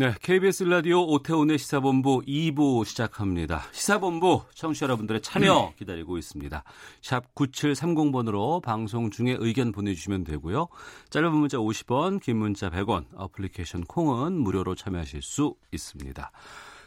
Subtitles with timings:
[0.00, 3.64] 네, KBS 라디오 오태훈의 시사본부 2부 시작합니다.
[3.72, 6.62] 시사본부 청취자 여러분들의 참여 기다리고 있습니다.
[7.02, 10.68] 샵 9730번으로 방송 중에 의견 보내주시면 되고요.
[11.10, 16.30] 짧은 문자 50원, 긴 문자 100원, 어플리케이션 콩은 무료로 참여하실 수 있습니다.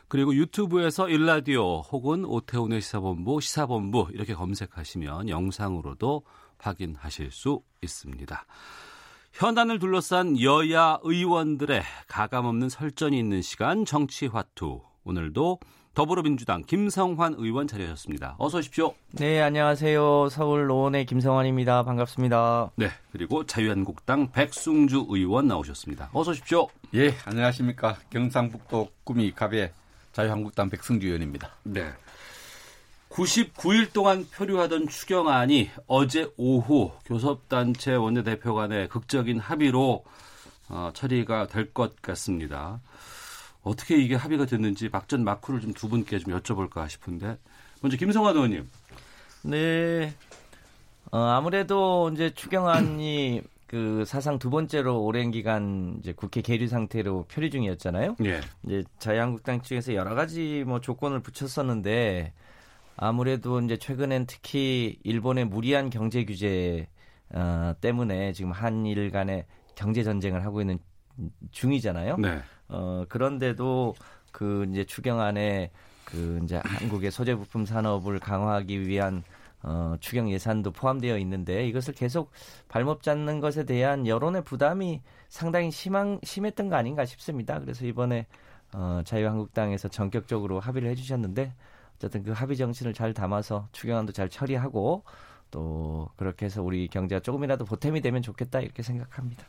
[0.07, 6.23] 그리고 유튜브에서 일라디오 혹은 오태훈의 시사본부, 시사본부 이렇게 검색하시면 영상으로도
[6.59, 8.45] 확인하실 수 있습니다.
[9.33, 14.81] 현안을 둘러싼 여야 의원들의 가감없는 설전이 있는 시간 정치화투.
[15.03, 15.59] 오늘도
[15.93, 18.35] 더불어민주당 김성환 의원 자리하셨습니다.
[18.37, 18.93] 어서 오십시오.
[19.11, 20.29] 네, 안녕하세요.
[20.29, 21.83] 서울 노원의 김성환입니다.
[21.83, 22.71] 반갑습니다.
[22.75, 26.11] 네, 그리고 자유한국당 백승주 의원 나오셨습니다.
[26.13, 26.67] 어서 오십시오.
[26.93, 27.97] 예, 안녕하십니까.
[28.09, 29.71] 경상북도 구미 갑의
[30.13, 31.49] 자유한국당 백승주 의원입니다.
[31.63, 31.89] 네.
[33.11, 40.05] 99일 동안 표류하던 추경안이 어제 오후 교섭단체 원내대표 간의 극적인 합의로
[40.69, 42.79] 어, 처리가 될 것 같습니다.
[43.63, 47.37] 어떻게 이게 합의가 됐는지 막전 마크를 좀 두 분께 좀 여쭤볼까 싶은데
[47.81, 48.69] 먼저 김성환 의원님.
[49.43, 50.13] 네.
[51.11, 57.49] 어, 아무래도 이제 추경안이 그 사상 두 번째로 오랜 기간 이제 국회 계류 상태로 표류
[57.49, 58.15] 중이었잖아요.
[58.25, 58.41] 예.
[58.65, 62.33] 이제 자유한국당 측에서 여러 가지 뭐 조건을 붙였었는데
[62.95, 66.87] 아무래도 이제 최근엔 특히 일본의 무리한 경제 규제
[67.33, 70.79] 어, 때문에 지금 한일 간의 경제 전쟁을 하고 있는
[71.51, 72.17] 중이잖아요.
[72.17, 72.39] 네.
[72.67, 73.95] 어, 그런데도
[74.31, 75.71] 그 이제 추경안에
[76.05, 79.23] 그 이제 한국의 소재 부품 산업을 강화하기 위한
[79.63, 82.31] 어, 추경 예산도 포함되어 있는데 이것을 계속
[82.67, 87.59] 발목 잡는 것에 대한 여론의 부담이 상당히 심한, 심했던 거 아닌가 싶습니다.
[87.59, 88.25] 그래서 이번에
[88.73, 91.53] 어, 자유한국당에서 전격적으로 합의를 해주셨는데
[92.01, 95.03] 어쨌든 그 합의 정신을 잘 담아서 추경안도 잘 처리하고
[95.51, 99.45] 또 그렇게 해서 우리 경제가 조금이라도 보탬이 되면 좋겠다 이렇게 생각합니다.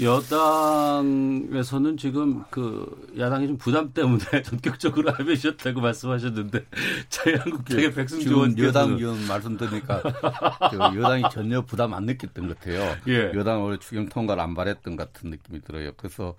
[0.00, 6.64] 여당에서는 지금 그 야당이 좀 부담 때문에 전격적으로 합의하셨다고 말씀하셨는데
[7.10, 12.96] 자유한국당의 백승주 의원 여당 의원 말씀 들으니까 그 여당이 전혀 부담 안 느꼈던 것 같아요.
[13.06, 13.32] 예.
[13.34, 15.92] 여당 원래 추경 통과를 안 바랬던 같은 느낌이 들어요.
[15.96, 16.34] 그래서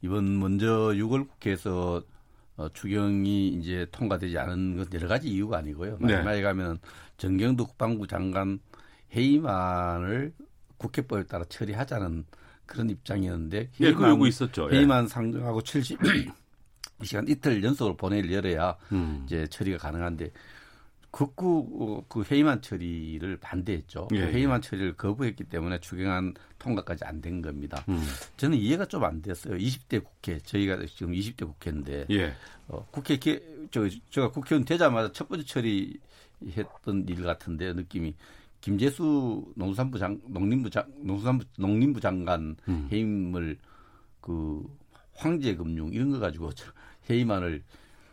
[0.00, 2.02] 이번 먼저 6월 국회에서
[2.56, 5.98] 어, 추경이 이제 통과되지 않은 건 여러 가지 이유가 아니고요.
[6.00, 6.14] 네.
[6.14, 6.78] 마지막에 가면
[7.16, 8.60] 정경도 국방부 장관
[9.12, 10.32] 회의만을
[10.76, 12.24] 국회법에 따라 처리하자는
[12.66, 14.68] 그런 입장이었는데 예, 그러고 있었죠.
[14.72, 14.76] 예.
[14.76, 15.98] 회의만 상정하고 70
[17.02, 19.22] 시간 이틀 연속으로 본회의를 열어야 음.
[19.26, 20.30] 이제 처리가 가능한데
[21.12, 24.08] 극구 어, 그 회의만 처리를 반대했죠.
[24.08, 27.84] 그 예, 회의만 처리를 거부했기 때문에 추경안 통과까지 안 된 겁니다.
[27.88, 28.02] 음.
[28.38, 29.56] 저는 이해가 좀 안 됐어요.
[29.56, 32.32] 20대 국회 저희가 지금 20대 국회인데 예.
[32.68, 33.40] 어, 국회 개,
[33.70, 38.14] 저 제가 국회의원 되자마자 첫 번째 처리했던 일 같은데 느낌이
[38.62, 42.88] 김재수 농산부 장 농림부 장 농산부 농림부 장관 음.
[42.90, 43.58] 해임을
[44.20, 44.64] 그
[45.14, 46.50] 황제 금융 이런 거 가지고
[47.10, 47.62] 해임안을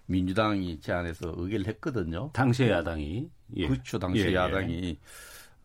[0.09, 2.31] 민주당이 제안해서 의결을 했거든요.
[2.33, 3.67] 당시의 야당이 예.
[3.67, 3.99] 그렇죠.
[3.99, 4.33] 당시 예, 예.
[4.35, 4.97] 야당이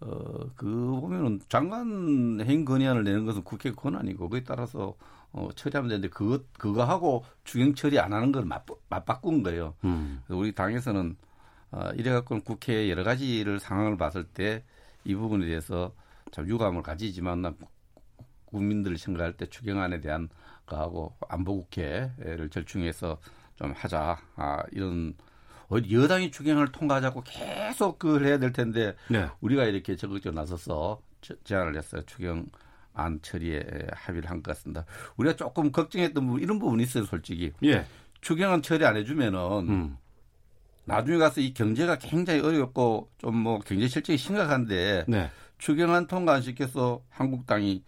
[0.00, 0.66] 어, 그
[1.00, 4.94] 보면은 장관 해임 건의안을 내는 것은 국회 권한이고 그에 따라서
[5.32, 9.74] 어, 처리하면 되는데 그거 그거 하고 추경 처리 안 하는 걸 맞, 맞바꾼 거예요.
[9.84, 10.20] 음.
[10.26, 11.16] 그래서 우리 당에서는
[11.72, 14.62] 어, 이래갖고는 국회 여러 가지를 상황을 봤을 때
[15.06, 15.92] 이 부분에 대해서
[16.32, 17.70] 참 유감을 가지지만 난 국-
[18.46, 20.30] 국민들을 생각할 때 추경안에 대한
[20.64, 23.18] 거하고 안보국회를 절충해서
[23.56, 25.14] 좀 하자 아, 이런
[25.68, 29.28] 어디 여당이 추경을 통과하자고 계속 그걸 해야 될 텐데 네.
[29.40, 32.02] 우리가 이렇게 적극적으로 나서서 저- 제안을 했어요.
[32.06, 32.46] 추경
[32.92, 34.84] 안 처리에 합의를 한 것 같습니다.
[35.16, 37.52] 우리가 조금 걱정했던 부분 이런 부분이 있어요, 솔직히.
[37.64, 37.86] 예.
[38.20, 39.96] 추경안 처리 안 해주면은 음.
[40.84, 45.30] 나중에 가서 이 경제가 굉장히 어렵고 좀 뭐 경제 실정이 심각한데 네.
[45.58, 47.82] 추경안 통과 안 시켜서 한국당이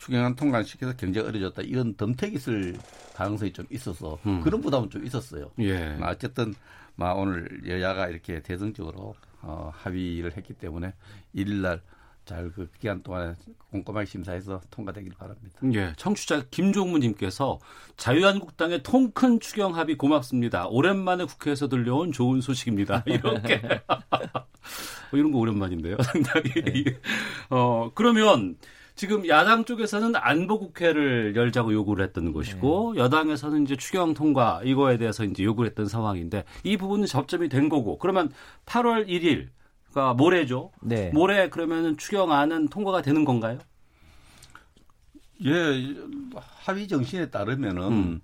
[0.00, 2.76] 추경안 통과 안 시켜서 경제가 어려졌다 이런 덤택이 있을
[3.14, 4.40] 가능성이 좀 있어서 음.
[4.40, 5.50] 그런 부담은 좀 있었어요.
[5.58, 5.90] 예.
[5.90, 6.54] 뭐 어쨌든
[6.96, 10.94] 막 오늘 여야가 이렇게 대승적으로 어, 합의를 했기 때문에
[11.34, 11.82] 일일날
[12.24, 13.34] 잘 그 기간 동안에
[13.72, 15.58] 꼼꼼하게 심사해서 통과되길 바랍니다.
[15.74, 17.58] 예, 청취자 김종무님께서
[17.96, 20.68] 자유한국당의 통 큰 추경 합의 고맙습니다.
[20.68, 23.02] 오랜만에 국회에서 들려온 좋은 소식입니다.
[23.06, 24.46] 이렇게 어,
[25.12, 26.52] 이런 거 오랜만인데요, 상당히.
[27.48, 28.56] 어 그러면
[29.00, 33.00] 지금 야당 쪽에서는 안보 국회를 열자고 요구를 했던 것이고 네.
[33.00, 37.96] 여당에서는 이제 추경 통과 이거에 대해서 이제 요구를 했던 상황인데 이 부분은 접점이 된 거고
[37.96, 38.30] 그러면
[38.66, 39.48] 8월 1일
[39.90, 40.72] 그러니까 모레죠.
[40.82, 41.08] 네.
[41.14, 43.58] 모레 그러면은 추경안은 통과가 되는 건가요?
[45.46, 45.96] 예,
[46.58, 48.20] 합의 정신에 따르면은 음.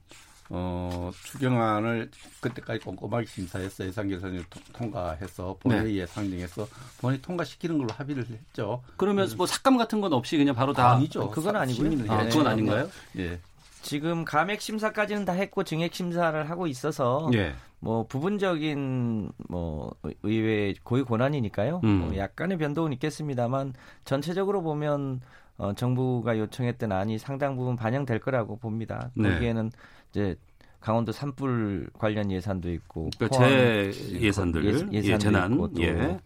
[0.49, 2.11] 어, 추경안을
[2.41, 6.07] 그때까지 꼼꼼하게 심사해서 예산결산을 통- 통과해서 본회의에 네.
[6.07, 6.67] 상정해서
[7.01, 8.83] 본회의 통과시키는 걸로 합의를 했죠.
[8.97, 11.31] 그러면 뭐 삭감 같은 건 없이 그냥 바로 다 아니죠.
[11.31, 12.13] 그건 사- 아니고요.
[12.13, 12.39] 아, 해야죠.
[12.39, 12.89] 그건 아닌가요?
[13.19, 13.41] 예.
[13.83, 17.55] 지금 감액 심사까지는 다 했고 증액 심사를 하고 있어서 예.
[17.79, 21.81] 뭐 부분적인 뭐 의회 고유 권한이니까요.
[21.85, 21.89] 음.
[22.01, 25.21] 뭐 약간의 변동은 있겠습니다만 전체적으로 보면
[25.59, 29.11] 어, 정부가 요청했던 안이 상당 부분 반영될 거라고 봅니다.
[29.15, 29.33] 네.
[29.33, 29.71] 거기에는
[30.17, 30.35] 이제
[30.81, 36.19] 강원도 산불 관련 예산도 있고 그러니까 제 예산들 예- 예산도 예, 재난 있고 또 예.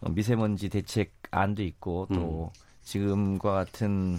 [0.00, 2.60] 어, 미세먼지 대책안도 있고 또 음.
[2.82, 4.18] 지금과 같은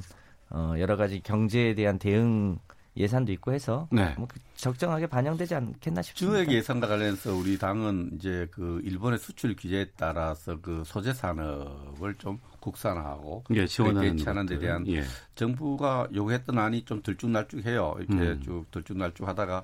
[0.50, 2.58] 어, 여러 가지 경제에 대한 대응
[3.00, 4.14] 예산도 있고 해서 네.
[4.18, 6.38] 뭐 그- 적정하게 반영되지 않겠나 싶습니다.
[6.40, 12.40] 증액 예산과 관련해서 우리 당은 이제 그 일본의 수출 규제에 따라서 그 소재 산업을 좀
[12.60, 14.60] 국산화하고 예, 지원하는 데.
[14.60, 15.04] 대한 예.
[15.36, 17.96] 정부가 요구했던 안이 좀 들쭉날쭉해요.
[18.00, 18.42] 이렇게 음.
[18.42, 19.64] 쭉 들쭉날쭉하다가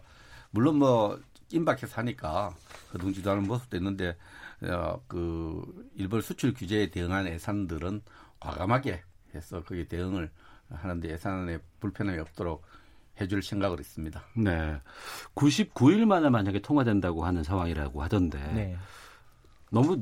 [0.52, 1.20] 물론 뭐
[1.52, 2.56] 임박해 사니까
[2.94, 4.16] 거둥지도 않은 모습도 있는데
[4.64, 8.02] 어, 그 일본 수출 규제에 대응한 예산들은
[8.40, 9.02] 과감하게
[9.36, 10.32] 해서 거기에 대응을
[10.70, 12.64] 하는데 예산에 불편함이 없도록
[13.20, 14.24] 해줄 생각을 했습니다.
[14.36, 14.80] 네.
[15.36, 18.76] 99일 만에 만약에 통과된다고 하는 상황이라고 하던데 네.
[19.72, 20.00] 너무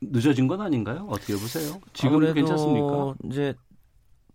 [0.00, 1.06] 늦어진 건 아닌가요?
[1.08, 1.80] 어떻게 보세요?
[1.92, 3.14] 지금도 괜찮습니까?
[3.24, 3.54] 이제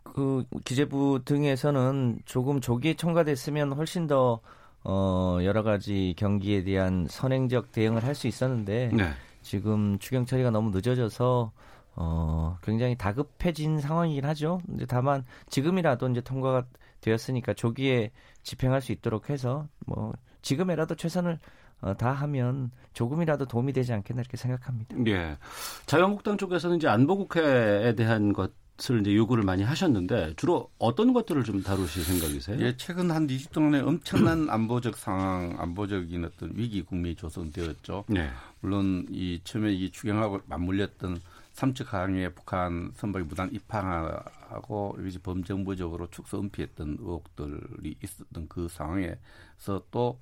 [0.04, 4.40] 그 기재부 등에서는 조금 조기에 통과됐으면 훨씬 더
[4.84, 9.12] 어, 여러 가지 경기에 대한 선행적 대응을 할 수 있었는데 네.
[9.42, 11.52] 지금 추경 처리가 너무 늦어져서
[11.96, 14.62] 어, 굉장히 다급해진 상황이긴 하죠.
[14.66, 16.66] 근데 다만 지금이라도 이제 통과가
[17.02, 18.12] 되었으니까 조기에
[18.44, 21.40] 집행할 수 있도록 해서 뭐 지금이라도 최선을
[21.82, 24.98] 어, 다 하면 조금이라도 도움이 되지 않겠나 이렇게 생각합니다.
[25.08, 25.38] 예.
[25.86, 32.04] 자유한국당 쪽에서는 이제 안보국회에 대한 것을 이제 요구를 많이 하셨는데 주로 어떤 것들을 좀 다루실
[32.04, 32.60] 생각이세요?
[32.60, 38.06] 예, 최근 한 20년 동안에 엄청난 안보적 상황, 안보적인 어떤 위기 국면이 조성되었죠.
[38.10, 38.30] 네.
[38.60, 41.22] 물론 이 처음에 이 추경하고 맞물렸던
[41.60, 50.22] 삼척 항해 북한 선박이 무단 입항하고 이것이 범정부적으로 축소 은폐했던 의혹들이 있었던 그 상황에서 또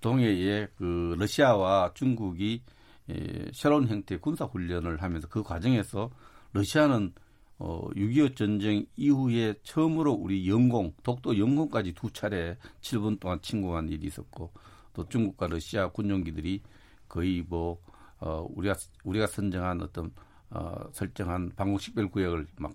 [0.00, 2.62] 동해에 그 러시아와 중국이
[3.10, 6.10] 예, 새로운 형태의 군사 훈련을 하면서 그 과정에서
[6.54, 7.12] 러시아는
[7.58, 14.06] 어, 6.25 전쟁 이후에 처음으로 우리 영공, 독도 영공까지 두 차례 7분 동안 침공한 일이
[14.06, 14.50] 있었고
[14.94, 16.62] 또 중국과 러시아 군용기들이
[17.08, 17.78] 거의 뭐
[18.20, 20.10] 어, 우리가 우리가 선정한 어떤
[20.52, 22.74] 어, 설정한 방공 식별 구역을 막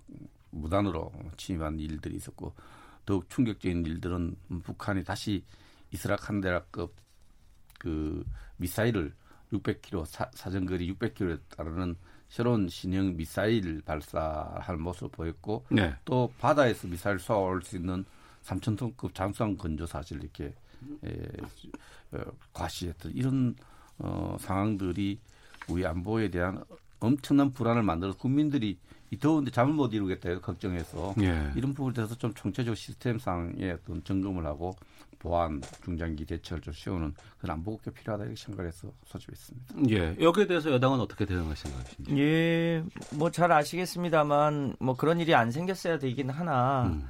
[0.50, 2.54] 무단으로 침입한 일들이 있었고
[3.06, 5.44] 더욱 충격적인 일들은 북한이 다시
[5.92, 6.94] 이스라칸데라급
[7.78, 8.24] 그
[8.56, 9.14] 미사일을
[9.52, 11.96] 600km 사, 사정거리 600km에 따르는
[12.28, 15.94] 새로운 신형 미사일 발사할 모습을 보였고 네.
[16.04, 18.04] 또 바다에서 미사일 쏘아올 수 있는
[18.44, 20.54] 3,000톤급 잠수함 건조 사실 이렇게
[21.04, 21.26] 에,
[22.12, 23.54] 어, 과시했던 이런
[23.98, 25.18] 어, 상황들이
[25.68, 26.62] 우리 안보에 대한
[27.00, 28.78] 엄청난 불안을 만들어 국민들이
[29.10, 31.50] 이 더운데 잠을 못 이루겠다 해서 걱정해서 예.
[31.56, 34.76] 이런 부분에 대해서 좀 총체적 시스템상의 어떤 점검을 하고
[35.18, 39.74] 보안 중장기 대책을 좀 세우는 그런 안보국회 필요하다 이렇게 생각해서 소집했습니다.
[39.90, 40.16] 예.
[40.20, 42.18] 여기에 대해서 여당은 어떻게 대응할 생각이신지?
[42.18, 42.84] 예,
[43.16, 47.08] 뭐 잘 아시겠습니다만 뭐 그런 일이 안 생겼어야 되긴 하나 음.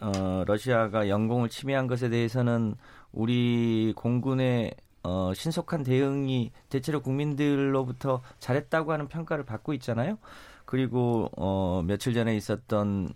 [0.00, 2.74] 어, 러시아가 영공을 침해한 것에 대해서는
[3.12, 10.18] 우리 공군의 어, 신속한 대응이 대체로 국민들로부터 잘했다고 하는 평가를 받고 있잖아요.
[10.64, 13.12] 그리고 어, 며칠 전에 있었던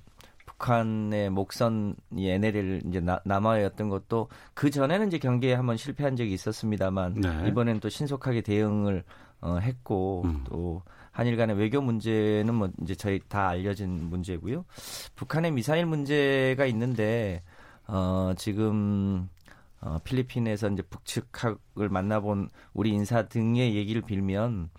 [0.46, 6.32] 북한의 목선 이 NLL 이제 나, 남하였던 것도 그 전에는 이제 경기에 한번 실패한 적이
[6.32, 7.48] 있었습니다만 네.
[7.48, 9.04] 이번에는 또 신속하게 대응을
[9.40, 10.44] 어, 했고 음.
[10.48, 14.64] 또 한일 간의 외교 문제는 뭐 이제 저희 다 알려진 문제고요.
[15.14, 17.42] 북한의 미사일 문제가 있는데
[17.86, 19.28] 어, 지금
[19.84, 24.70] 어, 필리핀에서 이제 북측을 만나본 우리 인사 등의 얘기를 빌면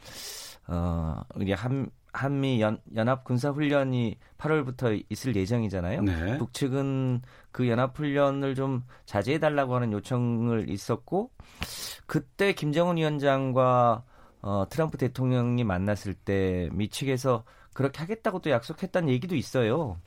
[0.68, 6.02] 어, 우리 한 한미 연, 연합 군사 훈련이 8월부터 있을 예정이잖아요.
[6.02, 6.38] 네.
[6.38, 7.22] 북측은
[7.52, 11.30] 그 연합 훈련을 좀 자제해 달라고 하는 요청을 있었고
[12.08, 14.04] 그때 김정은 위원장과
[14.42, 17.44] 어, 트럼프 대통령이 만났을 때 미 측에서
[17.74, 20.00] 그렇게 하겠다고 또 약속했다는 얘기도 있어요.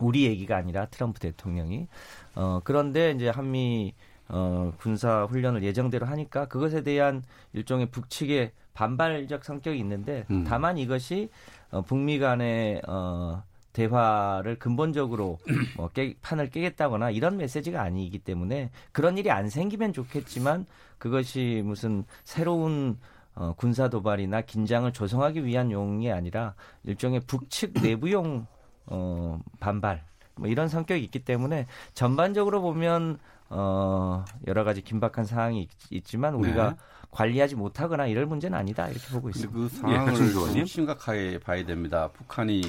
[0.00, 1.88] 우리 얘기가 아니라 트럼프 대통령이
[2.36, 3.94] 어, 그런데 이제 한미
[4.32, 7.22] 어, 군사 훈련을 예정대로 하니까 그것에 대한
[7.52, 10.44] 일종의 북측의 반발적 성격이 있는데 음.
[10.44, 11.28] 다만 이것이
[11.70, 15.38] 어, 북미 간의 어, 대화를 근본적으로
[15.76, 20.66] 뭐 깨, 판을 깨겠다거나 이런 메시지가 아니기 때문에 그런 일이 안 생기면 좋겠지만
[20.98, 22.98] 그것이 무슨 새로운
[23.34, 28.46] 어, 군사 도발이나 긴장을 조성하기 위한 용이 아니라 일종의 북측 내부용
[28.86, 30.04] 어, 반발
[30.36, 33.18] 뭐 이런 성격이 있기 때문에 전반적으로 보면
[33.50, 36.76] 어, 여러 가지 긴박한 상황이 있, 지만 우리가 네.
[37.10, 39.52] 관리하지 못하거나 이럴 문제는 아니다 이렇게 보고 있습니다.
[39.52, 40.64] 그 예, 상황을 의원님.
[40.66, 42.08] 심각하게 봐야 됩니다.
[42.12, 42.62] 북한이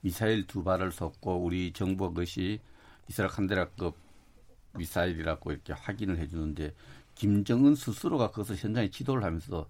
[0.00, 2.58] 미사일 두 발을 쏟고 우리 정부가 그것이
[3.08, 3.94] 이스라엘 칸데라급
[4.76, 6.74] 미사일이라고 이렇게 확인을 해주는데
[7.14, 9.66] 김정은 스스로가 그것을 현장에 지도를 하면서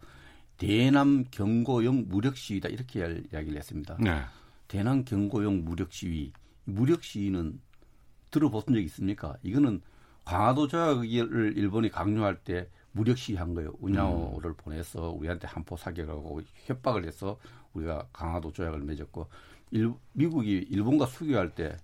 [0.57, 3.01] 대남 경고용 무력 시위다 이렇게
[3.33, 3.97] 이야기를 했습니다.
[4.01, 4.23] 네.
[4.67, 6.33] 대남 경고용 무력 시위.
[6.65, 7.61] 무력 시위는
[8.31, 9.37] 들어보신 적 있습니까?
[9.43, 9.83] 이거는
[10.25, 13.73] 강화도 조약을 일본이 강요할 때 무력 시위한 거예요.
[13.81, 17.39] 운양호를 보내서 우리한테 한포 사격하고 협박을 해서
[17.75, 19.27] 우리가 강화도 조약을 맺었고
[19.73, 21.77] 일, 미국이 일본과 수교할 때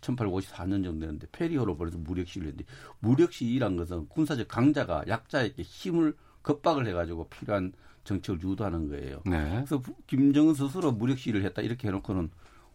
[0.00, 6.16] 1854년 정도 됐는데 페리호로 보내서 무력 시위를 했는데 무력 시위란 것은 군사적 강자가 약자에게 힘을
[6.42, 7.72] 겁박을 해가지고 필요한
[8.04, 9.22] 정책을 유도하는 거예요.
[9.26, 9.50] 네.
[9.56, 12.30] 그래서 부- 김정은 스스로 무력 시위를 했다 이렇게 해놓고는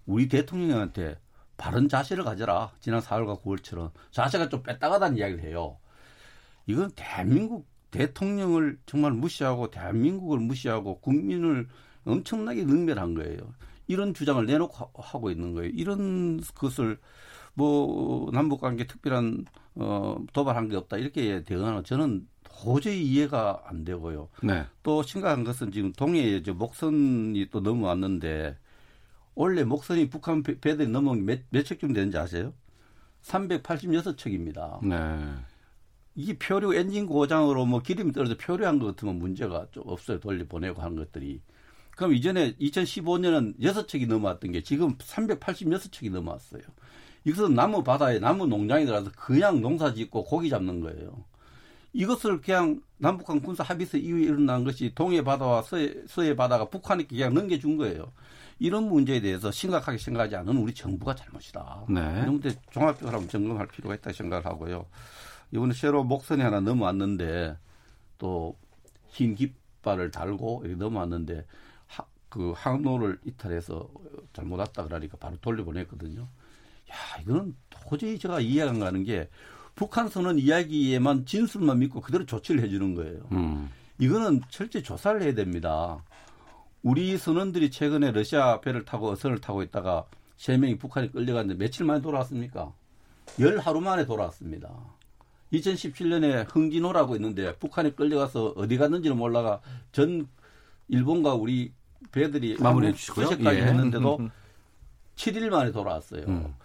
[0.05, 1.19] 우리 대통령한테
[1.57, 2.71] 바른 자세를 가져라.
[2.79, 5.77] 지난 4월과 9월처럼 자세가 좀 뺐다가다는 이야기를 해요.
[6.67, 11.67] 이건 대한민국 대통령을 정말 무시하고 대한민국을 무시하고 국민을
[12.05, 13.39] 엄청나게 능멸한 거예요.
[13.87, 15.71] 이런 주장을 내놓고 하- 하고 있는 거예요.
[15.73, 16.99] 이런 것을
[17.53, 19.45] 뭐 남북 관계 특별한
[19.75, 24.29] 어 도발한 게 없다 이렇게 대응하는 거 저는 도저히 이해가 안 되고요.
[24.43, 24.65] 네.
[24.83, 28.57] 또 심각한 것은 지금 동해에 목선이 또 넘어왔는데
[29.37, 32.53] 원래 목선이 북한 배- 배들이 넘어온 게 몇, 몇 척쯤 되는지 아세요?
[33.21, 34.83] 386척입니다.
[34.83, 34.95] 네.
[36.15, 40.19] 이게 표류 엔진 고장으로 뭐 기름이 떨어져 표류한 것 같으면 문제가 좀 없어요.
[40.19, 41.39] 돌려 보내고 하는 것들이.
[41.95, 46.61] 그럼 이전에 2015년은 6척이 넘어왔던 게 지금 386척이 넘어왔어요.
[47.23, 51.23] 이것은 나무 바다에 나무 농장에 들어가서 그냥 농사 짓고 고기 잡는 거예요.
[51.97, 57.33] 이것을 그냥 남북한 군사 합의서 이후에 일어난 것이 동해 바다와 서해, 서해 바다가 북한에게 그냥
[57.33, 58.11] 넘겨준 거예요.
[58.59, 61.85] 이런 문제에 대해서 심각하게 생각하지 않은 우리 정부가 잘못이다.
[61.89, 62.01] 네.
[62.21, 64.85] 이런 문제 종합적으로 한번 점검할 필요가 있다 생각을 하고요.
[65.51, 67.57] 이번에 새로 목선이 하나 넘어왔는데
[68.17, 68.55] 또
[69.17, 71.45] 흰 깃발을 달고 넘어왔는데
[71.87, 73.89] 하, 그 항로를 이탈해서
[74.31, 76.21] 잘못 왔다 그러니까 바로 돌려보냈거든요.
[76.21, 79.27] 야, 이거는 도저히 제가 이해가 안 가는 게
[79.77, 83.19] 북한 선언 이야기에만 진술만 믿고 그대로 조치를 해주는 거예요.
[83.31, 83.69] 음.
[83.99, 86.03] 이거는 철저히 조사를 해야 됩니다.
[86.81, 90.05] 우리 선원들이 최근에 러시아 배를 타고 어선을 타고 있다가
[90.35, 92.73] 세 명이 북한에 끌려갔는데 며칠 만에 돌아왔습니까?
[93.39, 94.69] 열 하루 만에 돌아왔습니다.
[95.53, 100.27] 2017년에 흥진호라고 있는데 북한에 끌려가서 어디 갔는지는 몰라가 전
[100.87, 101.71] 일본과 우리
[102.11, 103.27] 배들이 마무리해 주시고요.
[103.27, 103.63] 수색까지 예.
[103.63, 104.29] 했는데도
[105.15, 106.23] 7일 만에 돌아왔어요.
[106.27, 106.55] 음.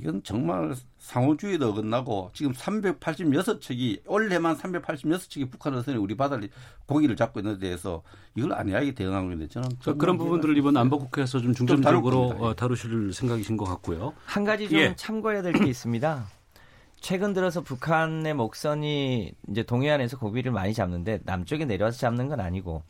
[0.00, 6.48] 이건 정말 상호주의도 어긋나고 지금 386척이 올해만 386척이 북한 어선이 우리 바다를
[6.86, 8.02] 고기를 잡고 있는 데 대해서
[8.34, 12.44] 이걸 안이하게 대응하고 있는데 저는 자, 정말 그런 부분들을 이번 안보국회에서 좀 중점적으로 겁니다.
[12.46, 14.12] 어, 다루실 생각이신 것 같고요.
[14.24, 14.94] 한 가지 좀 예.
[14.96, 16.26] 참고해야 될 게 있습니다.
[17.00, 22.82] 최근 들어서 북한의 목선이 이제 동해안에서 고기를 많이 잡는데 남쪽에 내려와서 잡는 건 아니고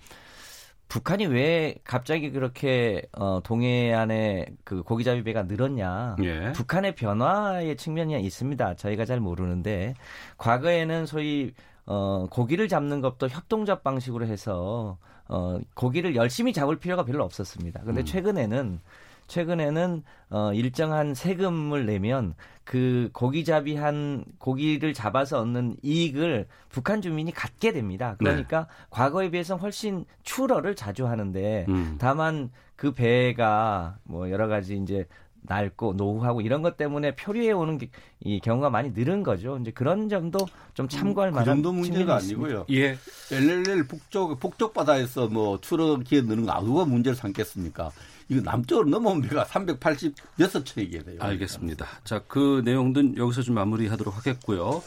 [0.88, 6.16] 북한이 왜 갑자기 그렇게 어, 동해안에 그 고기잡이 배가 늘었냐?
[6.22, 6.52] 예.
[6.52, 8.76] 북한의 변화의 측면이 있습니다.
[8.76, 9.94] 저희가 잘 모르는데
[10.38, 11.52] 과거에는 소위
[11.86, 14.98] 어, 고기를 잡는 것도 협동잡 방식으로 해서
[15.28, 17.80] 어, 고기를 열심히 잡을 필요가 별로 없었습니다.
[17.84, 18.04] 근데 음.
[18.04, 18.80] 최근에는
[19.26, 27.72] 최근에는 어, 일정한 세금을 내면 그 고기잡이 한 고기를 잡아서 얻는 이익을 북한 주민이 갖게
[27.72, 28.16] 됩니다.
[28.18, 31.96] 그러니까 과거에 비해서 훨씬 출어를 자주 하는데 음.
[31.98, 35.06] 다만 그 배가 뭐 여러 가지 이제
[35.46, 37.90] 낡고 노후하고 이런 것 때문에 표류해 오는 게-
[38.20, 39.58] 이 경우가 많이 늘은 거죠.
[39.60, 40.38] 이제 그런 점도
[40.72, 42.16] 좀 참고할 그 만한 정도 문제가.
[42.16, 42.64] 아니고요.
[42.70, 42.96] 예.
[43.30, 47.90] LLL 북쪽 북쪽 바다에서 뭐 추럭 기어 느는 거 누가 문제를 삼겠습니까?
[48.28, 51.16] 이거 남쪽으로 넘어온 배가 386척이게 돼요.
[51.20, 51.86] 알겠습니다.
[52.04, 54.82] 자, 그 내용들은 여기서 좀 마무리하도록 하겠고요.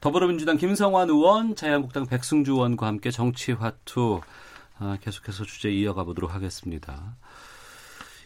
[0.00, 4.20] 더불어민주당 김성환 의원, 자유한국당 백승주 의원과 함께 정치화투
[4.80, 7.16] 아, 계속해서 주제 이어가 보도록 하겠습니다.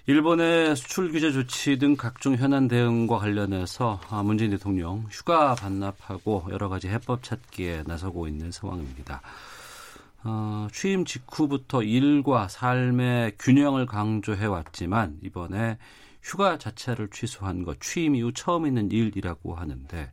[0.07, 6.69] 일본의 수출 규제 조치 등 각종 현안 대응과 관련해서 아, 문재인 대통령 휴가 반납하고 여러
[6.69, 9.23] 가지 해법 찾기에 나서고 있는 상황입니다.
[10.25, 15.79] 어, 취임 직후부터 일과 삶의 균형을 강조해 왔지만 이번에
[16.23, 20.13] 휴가 자체를 취소한 것 취임 이후 처음 있는 일이라고 하는데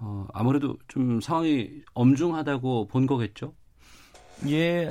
[0.00, 3.52] 어, 아무래도 좀 상황이 엄중하다고 본 거겠죠?
[4.46, 4.90] 예,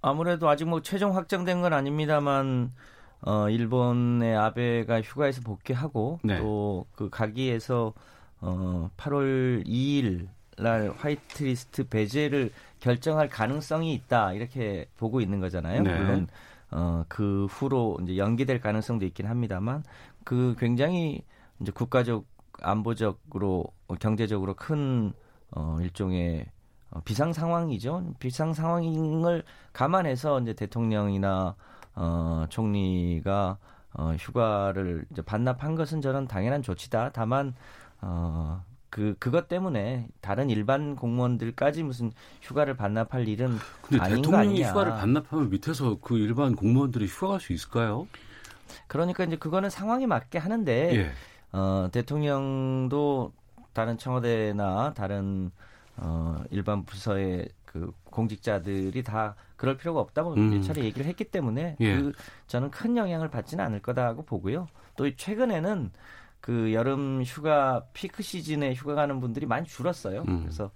[0.00, 2.72] 아무래도 아직 뭐 최종 확정된 건 아닙니다만
[3.20, 6.38] 어, 일본의 아베가 휴가에서 복귀하고 네.
[6.38, 7.92] 또그 가기에서
[8.40, 15.82] 어, 8월 2일 날 화이트리스트 배제를 결정할 가능성이 있다 이렇게 보고 있는 거잖아요.
[15.82, 15.98] 네.
[15.98, 16.26] 물론
[16.70, 19.82] 어, 그 후로 이제 연기될 가능성도 있긴 합니다만
[20.24, 21.22] 그 굉장히
[21.60, 22.26] 이제 국가적
[22.60, 25.12] 안보적으로 어, 경제적으로 큰
[25.50, 26.46] 어, 일종의
[26.90, 28.14] 어, 비상 상황이죠.
[28.18, 31.54] 비상 상황을 감안해서 이제 대통령이나
[31.94, 33.58] 어, 총리가
[33.94, 37.10] 어, 휴가를 이제 반납한 것은 저는 당연한 조치다.
[37.12, 37.54] 다만
[38.00, 44.62] 어, 그 그것 때문에 다른 일반 공무원들까지 무슨 휴가를 반납할 일은 근데 아닌 거 대통령이.
[44.64, 48.08] 휴가를 반납하면 밑에서 그 일반 공무원들이 휴가 갈 수 있을까요?
[48.86, 51.10] 그러니까 이제 그거는 상황에 맞게 하는데 예.
[51.52, 53.32] 어, 대통령도
[53.72, 55.50] 다른 청와대나 다른
[55.96, 60.52] 어, 일반 부서의 그 공직자들이 다 그럴 필요가 없다고 음.
[60.52, 61.96] 일차례 얘기를 했기 때문에 예.
[61.96, 62.12] 그
[62.46, 64.66] 저는 큰 영향을 받지는 않을 거다고 보고요.
[64.96, 65.90] 또 최근에는
[66.40, 70.24] 그 여름 휴가 피크 시즌에 휴가 가는 분들이 많이 줄었어요.
[70.28, 70.40] 음.
[70.42, 70.70] 그래서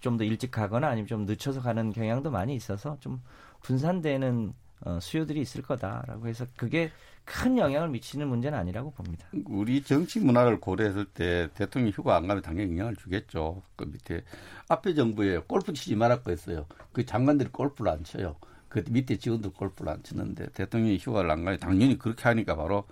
[0.00, 3.22] 좀 더 일찍 가거나 아니면 좀 늦춰서 가는 경향도 많이 있어서 좀
[3.62, 6.90] 분산되는 어, 수요들이 있을 거다라고 해서 그게
[7.24, 9.26] 큰 영향을 미치는 문제는 아니라고 봅니다.
[9.46, 13.62] 우리 정치 문화를 고려했을 때 대통령 휴가 안 가면 당연히 영향을 주겠죠.
[13.76, 14.22] 그 밑에
[14.68, 16.66] 앞에 정부에 골프 치지 말았고 했어요.
[16.92, 18.36] 그 장관들이 골프를 안 쳐요.
[18.68, 21.56] 그 밑에 직원들 골프를 안 치는데 대통령이 휴가를 안 가요.
[21.56, 22.84] 당연히 그렇게 하니까 바로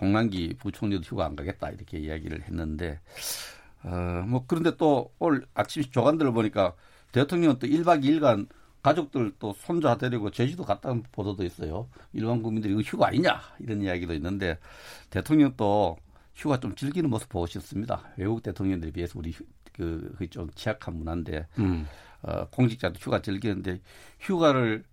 [0.00, 3.00] 홍남기 부총리도 휴가 안 가겠다 이렇게 이야기를 했는데
[3.82, 6.74] 어, 뭐 그런데 또 오늘 아침 조간들을 보니까
[7.12, 8.48] 대통령은 또 1박 2일간
[8.82, 11.88] 가족들 또 손자 데리고 제주도 갔다는 보도도 있어요.
[12.12, 14.58] 일반 국민들이 이거 휴가 아니냐 이런 이야기도 있는데
[15.10, 15.96] 대통령 또
[16.34, 18.04] 휴가 좀 즐기는 모습 보고 싶습니다.
[18.16, 21.86] 외국 대통령들에 비해서 우리 휴, 그, 그게 좀 취약한 문화인데 음.
[22.22, 23.80] 어, 공직자도 휴가 즐기는데
[24.20, 24.84] 휴가를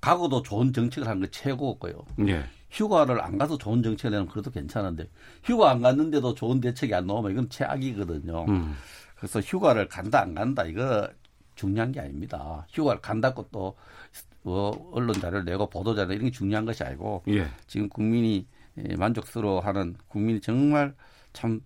[0.00, 2.04] 가고도 좋은 정책을 하는 게 최고고요.
[2.28, 2.44] 예.
[2.72, 5.08] 휴가를 안 가서 좋은 정책을 내는 그래도 괜찮은데
[5.44, 8.46] 휴가 안 갔는데도 좋은 대책이 안 나오면 이건 최악이거든요.
[8.48, 8.74] 음.
[9.14, 11.08] 그래서 휴가를 간다 안 간다 이거
[11.54, 12.66] 중요한 게 아닙니다.
[12.70, 17.46] 휴가를 간다고 또뭐 언론 자료를 내고 보도 자료 이런 게 중요한 것이 아니고 예.
[17.66, 18.46] 지금 국민이
[18.78, 20.94] 예, 만족스러워하는 국민이 정말
[21.34, 21.60] 참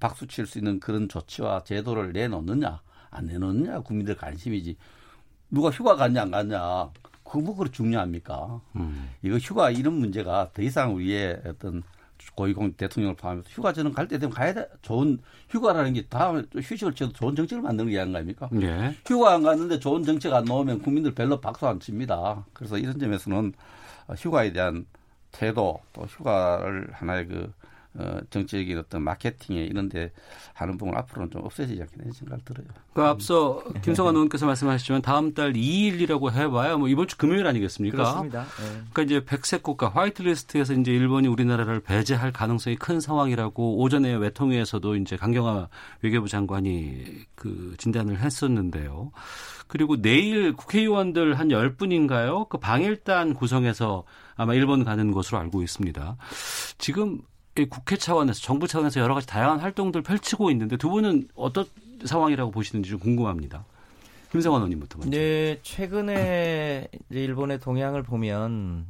[0.00, 4.76] 박수 칠 수 있는 그런 조치와 제도를 내놓느냐 안 내놓느냐 국민들 관심이지
[5.50, 6.90] 누가 휴가 갔냐 안 갔냐
[7.28, 8.60] 그거 뭐 그렇게 중요합니까?
[8.76, 9.10] 음.
[9.22, 11.82] 이거 휴가 이런 문제가 더 이상 우리의 어떤
[12.34, 14.66] 고위공 대통령을 포함해서 휴가 저는 갈 때 되면 가야 돼.
[14.82, 15.18] 좋은
[15.50, 18.48] 휴가라는 게 다음에 또 휴식을 취해도 좋은 정책을 만드는 게 아닌가 아닙니까?
[18.60, 18.94] 예.
[19.06, 22.44] 휴가 안 갔는데 좋은 정책 안 나오면 국민들 별로 박수 안 칩니다.
[22.52, 23.52] 그래서 이런 점에서는
[24.08, 24.86] 어, 휴가에 대한
[25.30, 27.52] 태도 또 휴가를 하나의 그
[27.94, 30.12] 어, 정치적인 어떤 마케팅에 이런 데
[30.52, 32.66] 하는 부분 앞으로는 좀 없어지지 않겠나 생각을 들어요.
[32.92, 37.96] 그 앞서 김성환 의원께서 말씀하셨지만 다음 달 2일이라고 해봐야 뭐 이번 주 금요일 아니겠습니까?
[37.96, 38.42] 그렇습니다.
[38.42, 38.64] 예.
[38.92, 45.16] 그러니까 이제 백색 국가 화이트리스트에서 이제 일본이 우리나라를 배제할 가능성이 큰 상황이라고 오전에 외통위에서도 이제
[45.16, 45.68] 강경화
[46.02, 49.12] 외교부 장관이 그 진단을 했었는데요.
[49.66, 52.48] 그리고 내일 국회의원들 한 10분인가요?
[52.48, 54.04] 그 방일단 구성해서
[54.36, 56.16] 아마 일본 가는 것으로 알고 있습니다.
[56.78, 57.20] 지금 이
[57.66, 61.66] 국회 차원에서 정부 차원에서 여러 가지 다양한 활동들 펼치고 있는데 두 분은 어떤
[62.04, 63.64] 상황이라고 보시는지 좀 궁금합니다.
[64.30, 65.10] 김성환 의원님부터 먼저.
[65.16, 68.86] 네, 최근에 이제 일본의 동향을 보면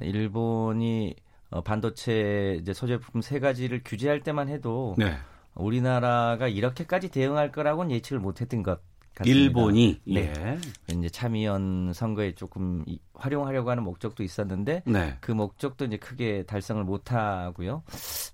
[0.00, 1.14] 일본이
[1.50, 5.16] 어, 반도체 이제 소재 부품 세 가지를 규제할 때만 해도 네.
[5.54, 8.80] 우리나라가 이렇게까지 대응할 거라고는 예측을 못했던 것
[9.16, 9.40] 같습니다.
[9.40, 10.32] 일본이 네.
[10.90, 10.94] 예.
[10.94, 15.16] 이제 참의원 선거에 조금 이- 활용하려고 하는 목적도 있었는데 네.
[15.20, 17.82] 그 목적도 이제 크게 달성을 못 하고요.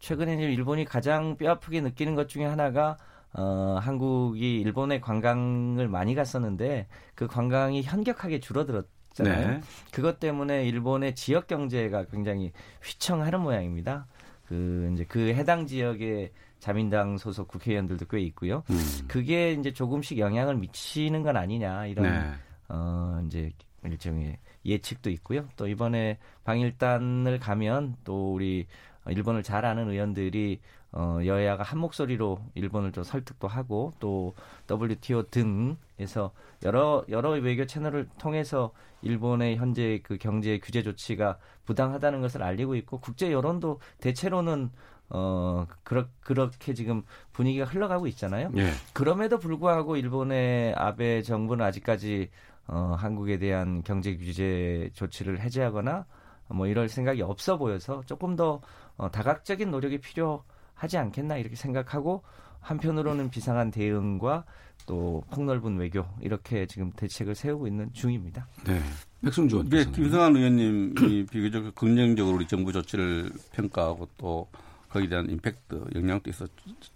[0.01, 2.97] 최근에 이제 일본이 가장 뼈아프게 느끼는 것 중에 하나가
[3.35, 9.49] 어, 한국이 일본에 관광을 많이 갔었는데 그 관광이 현격하게 줄어들었잖아요.
[9.49, 9.61] 네.
[9.91, 14.07] 그것 때문에 일본의 지역 경제가 굉장히 휘청하는 모양입니다.
[14.47, 16.33] 그 이제 그 해당 지역의
[16.63, 18.63] 자민당 소속 국회의원들도 꽤 있고요.
[18.71, 18.79] 음.
[19.09, 22.33] 그게 이제 조금씩 영향을 미치는 건 아니냐 이런 네.
[22.69, 23.51] 어 이제
[23.83, 25.49] 일종의 예측도 있고요.
[25.57, 28.69] 또 이번에 방일단을 가면 또 우리
[29.09, 30.61] 일본을 잘 아는 의원들이
[30.93, 34.33] 어 여야가 한 목소리로 일본을 좀 설득도 하고 또
[34.71, 36.31] WTO 등에서
[36.63, 38.71] 여러 여러 외교 채널을 통해서
[39.01, 44.71] 일본의 현재 그 경제 규제 조치가 부당하다는 것을 알리고 있고 국제 여론도 대체로는
[45.15, 48.51] 어 그렇 그렇게 지금 분위기가 흘러가고 있잖아요.
[48.57, 48.71] 예.
[48.95, 52.31] 그럼에도 불구하고 일본의 아베 정부는 아직까지
[52.67, 56.07] 어, 한국에 대한 경제 규제 조치를 해제하거나
[56.49, 58.61] 뭐 이럴 생각이 없어 보여서 조금 더
[58.97, 62.23] 어, 다각적인 노력이 필요하지 않겠나 이렇게 생각하고
[62.61, 64.45] 한편으로는 비상한 대응과
[64.87, 68.47] 또 폭넓은 외교 이렇게 지금 대책을 세우고 있는 중입니다.
[68.65, 68.81] 네.
[69.23, 69.69] 백승주 의원.
[69.69, 74.49] 네, 김성환 의원님이 비교적 긍정적으로 우리 정부 조치를 평가하고 또
[74.93, 76.47] 거기에 대한 임팩트, 영향도 있어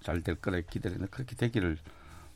[0.00, 1.78] 잘 될 거라 기대되는 그렇게 되기를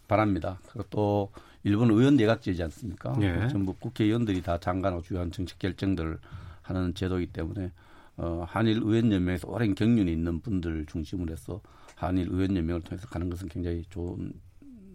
[0.08, 0.58] 바랍니다.
[0.72, 3.14] 그리고 또 일본 의원 내각제지 않습니까?
[3.20, 3.48] 예.
[3.48, 6.18] 전부 국회의원들이 다 장관하고 주요한 정책 결정들을
[6.62, 7.70] 하는 제도이기 때문에
[8.16, 11.60] 어, 한일 의원 연맹에서 오랜 경륜이 있는 분들 중심으로 해서
[11.94, 14.32] 한일 의원 연맹을 통해서 가는 것은 굉장히 좋은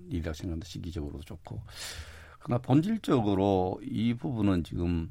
[0.10, 0.68] 일이라고 생각합니다.
[0.68, 1.62] 시기적으로도 좋고.
[2.40, 5.10] 그러나 본질적으로 이 부분은 지금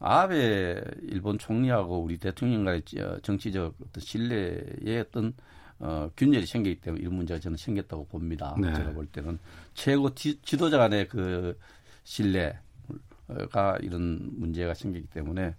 [0.00, 2.82] 아베 일본 총리하고 우리 대통령 간의
[3.22, 5.34] 정치적 어떤 신뢰의 어떤
[5.78, 8.54] 어, 균열이 생기기 때문에 이런 문제가 저는 생겼다고 봅니다.
[8.58, 8.72] 네.
[8.74, 9.38] 제가 볼 때는
[9.74, 11.58] 최고 지, 지도자 간의 그
[12.04, 15.54] 신뢰가 이런 문제가 생기기 때문에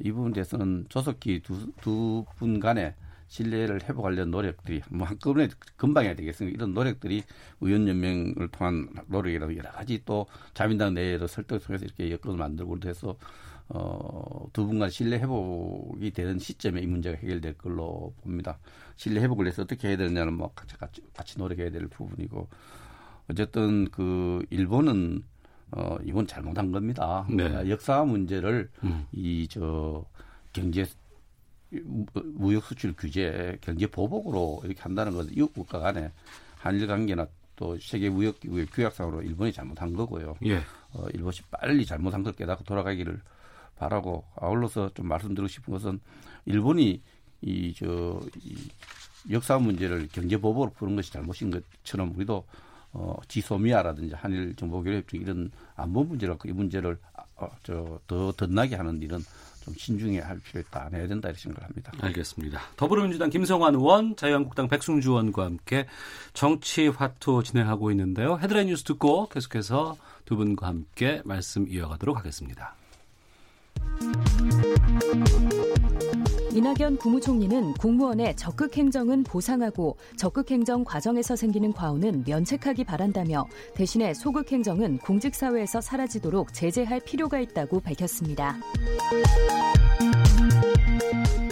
[0.00, 2.94] 이 부분에 대해서는 조속히 두, 두 분 간의
[3.28, 6.54] 신뢰를 회복하려는 노력들이 뭐 한꺼번에 금방 해야 되겠습니까?
[6.54, 7.22] 이런 노력들이
[7.62, 13.16] 의원연맹을 통한 노력이라고 여러 가지 또 자민당 내에도 설득을 통해서 이렇게 여건을 만들고 해서
[13.74, 18.58] 어, 두 분간 신뢰 회복이 되는 시점에 이 문제가 해결될 걸로 봅니다.
[18.96, 22.48] 신뢰 회복을 위해서 어떻게 해야 되느냐는 뭐 같이, 같이, 같이 노력해야 될 부분이고
[23.30, 25.24] 어쨌든 그 일본은
[25.70, 27.26] 어, 이건 잘못한 겁니다.
[27.30, 27.70] 네.
[27.70, 29.06] 역사 문제를 음.
[29.12, 30.04] 이저
[30.52, 30.84] 경제
[32.34, 36.12] 무역 수출 규제, 경제 보복으로 이렇게 한다는 것은 이웃 국가 간에
[36.56, 40.34] 한일 관계나 또 세계 무역 기구의 규약상으로 일본이 잘못한 거고요.
[40.44, 40.56] 예.
[40.90, 43.18] 어, 일본이 빨리 잘못한 걸 깨닫고 돌아가기를
[43.82, 46.00] 바라고 아울러서 좀 말씀드리고 싶은 것은
[46.46, 47.00] 일본이
[47.42, 48.54] 이 저 이
[49.30, 52.44] 역사 문제를 경제 보복으로 푸는 것이 잘못인 것처럼 우리도
[52.92, 56.98] 어, 지소미아라든지 한일 정보교류 중 이런 안보 문제라고 이 문제를
[57.36, 59.18] 어, 저더 덧나게 하는 일은
[59.64, 61.92] 좀 신중해야 할 필요 있다, 안 해야 된다 이렇게 생각을 합니다.
[62.00, 62.60] 알겠습니다.
[62.76, 65.86] 더불어민주당 김성환 의원, 자유한국당 백승주 의원과 함께
[66.34, 68.38] 정치 화투 진행하고 있는데요.
[68.38, 72.74] 헤드라인 뉴스 듣고 계속해서 두 분과 함께 말씀 이어가도록 하겠습니다.
[76.54, 84.52] 이낙연 국무총리는 공무원의 적극 행정은 보상하고 적극 행정 과정에서 생기는 과오는 면책하기 바란다며 대신에 소극
[84.52, 88.58] 행정은 공직사회에서 사라지도록 제재할 필요가 있다고 밝혔습니다.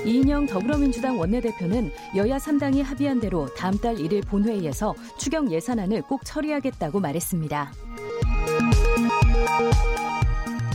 [0.05, 7.01] 이인영 더불어민주당 원내대표는 여야 3당이 합의한 대로 다음 달 1일 본회의에서 추경 예산안을 꼭 처리하겠다고
[7.01, 7.73] 말했습니다.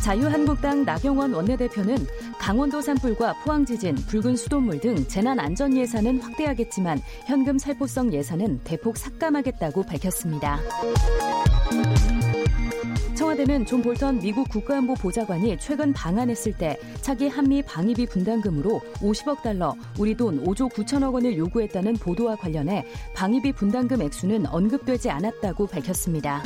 [0.06, 1.98] 자유한국당 나경원 원내대표는
[2.40, 8.98] 강원도 산불과 포항 지진, 붉은 수돗물 등 재난 안전 예산은 확대하겠지만 현금 살포성 예산은 대폭
[8.98, 10.60] 삭감하겠다고 밝혔습니다.
[13.16, 19.74] 청와대는 존 볼턴 미국 국가안보 보좌관이 최근 방한했을 때 차기 한미 방위비 분담금으로 50억 달러,
[19.98, 26.44] 우리 돈 5조 9천억 원을 요구했다는 보도와 관련해 방위비 분담금 액수는 언급되지 않았다고 밝혔습니다.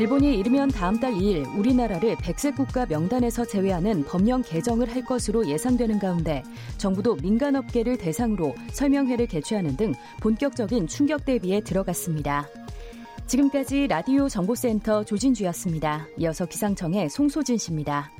[0.00, 5.98] 일본이 이르면 다음 달 2일 우리나라를 백색 국가 명단에서 제외하는 법령 개정을 할 것으로 예상되는
[5.98, 6.42] 가운데
[6.78, 12.48] 정부도 민간업계를 대상으로 설명회를 개최하는 등 본격적인 충격 대비에 들어갔습니다.
[13.26, 16.06] 지금까지 라디오 정보센터 조진주였습니다.
[16.16, 18.10] 이어서 기상청의 송소진 씨입니다.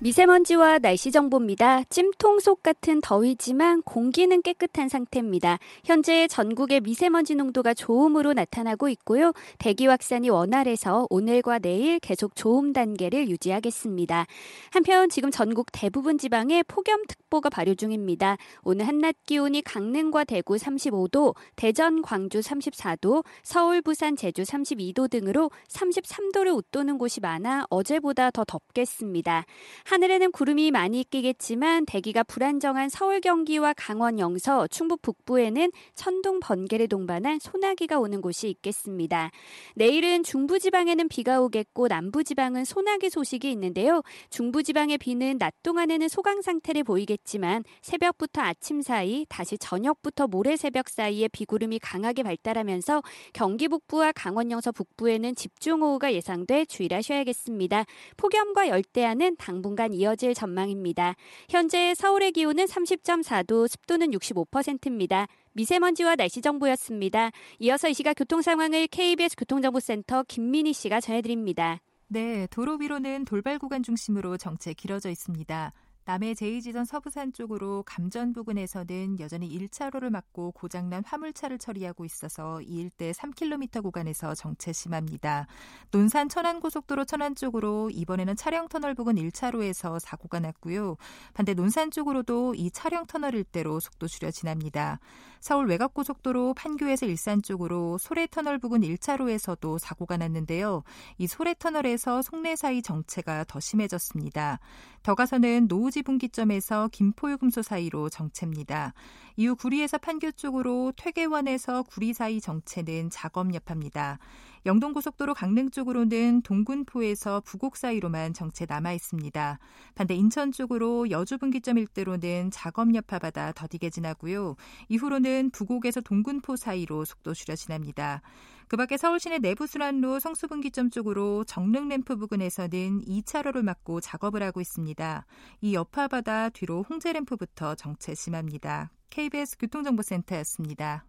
[0.00, 1.82] 미세먼지와 날씨 정보입니다.
[1.90, 5.58] 찜통 속 같은 더위지만 공기는 깨끗한 상태입니다.
[5.84, 9.32] 현재 전국의 미세먼지 농도가 좋음으로 나타나고 있고요.
[9.58, 14.26] 대기 확산이 원활해서 오늘과 내일 계속 좋음 단계를 유지하겠습니다.
[14.70, 18.36] 한편 지금 전국 대부분 지방에 폭염특보가 발효 중입니다.
[18.62, 26.54] 오늘 한낮 기온이 강릉과 대구 35도, 대전, 광주 34도, 서울, 부산, 제주 32도 등으로 33도를
[26.56, 29.44] 웃도는 곳이 많아 어제보다 더 덥겠습니다.
[29.88, 37.38] 하늘에는 구름이 많이 끼겠지만 대기가 불안정한 서울 경기와 강원 영서, 충북 북부에는 천둥 번개를 동반한
[37.38, 39.30] 소나기가 오는 곳이 있겠습니다.
[39.76, 44.02] 내일은 중부지방에는 비가 오겠고 남부지방은 소나기 소식이 있는데요.
[44.28, 51.28] 중부지방의 비는 낮 동안에는 소강 상태를 보이겠지만 새벽부터 아침 사이 다시 저녁부터 모레 새벽 사이에
[51.28, 57.86] 비구름이 강하게 발달하면서 경기 북부와 강원 영서 북부에는 집중호우가 예상돼 주의하셔야겠습니다.
[58.18, 61.14] 폭염과 열대야는 당분간 이어질 전망입니다.
[61.48, 65.26] 현재 서울의 기온은 30.4도, 습도는 65%입니다.
[65.52, 67.30] 미세먼지와 날씨 정보였습니다.
[67.60, 71.80] 이어서 이 시각 교통 상황을 KBS 교통정보센터 김민희 씨가 전해드립니다.
[72.08, 75.72] 네, 도로 위로는 돌발 구간 중심으로 정체 길어져 있습니다.
[76.08, 83.12] 남해 제2지선 서부산 쪽으로 감전 부근에서는 여전히 1차로를 막고 고장난 화물차를 처리하고 있어서 이 일대
[83.12, 85.46] 3km 구간에서 정체 심합니다.
[85.90, 90.96] 논산 천안고속도로 천안 쪽으로 이번에는 차령 터널 부근 1차로에서 사고가 났고요.
[91.34, 95.00] 반대 논산 쪽으로도 이 차령 터널 일대로 속도 줄여 지납니다.
[95.40, 100.82] 서울 외곽고속도로 판교에서 일산 쪽으로 소래터널 부근 1차로에서도 사고가 났는데요.
[101.18, 104.58] 이 소래터널에서 송내 사이 정체가 더 심해졌습니다.
[105.02, 108.92] 더 가서는 노오지 분기점에서 김포요금소 사이로 정체입니다.
[109.36, 114.18] 이후 구리에서 판교 쪽으로 퇴계원에서 구리 사이 정체는 작업 여파입니다.
[114.66, 119.58] 영동고속도로 강릉 쪽으로는 동군포에서 부곡 사이로만 정체 남아 있습니다.
[119.94, 124.56] 반대 인천 쪽으로 여주 분기점 일대로는 작업 여파받아 더디게 지나고요.
[124.88, 128.22] 이후로는 부곡에서 동군포 사이로 속도 줄여 지납니다.
[128.68, 134.60] 그 밖에 서울 시내 내부 순환로 성수분기점 쪽으로 정릉 램프 부근에서는 2차로를 막고 작업을 하고
[134.60, 135.24] 있습니다.
[135.62, 138.90] 이 여파받아 뒤로 홍제 램프부터 정체 심합니다.
[139.08, 141.06] KBS 교통정보센터였습니다.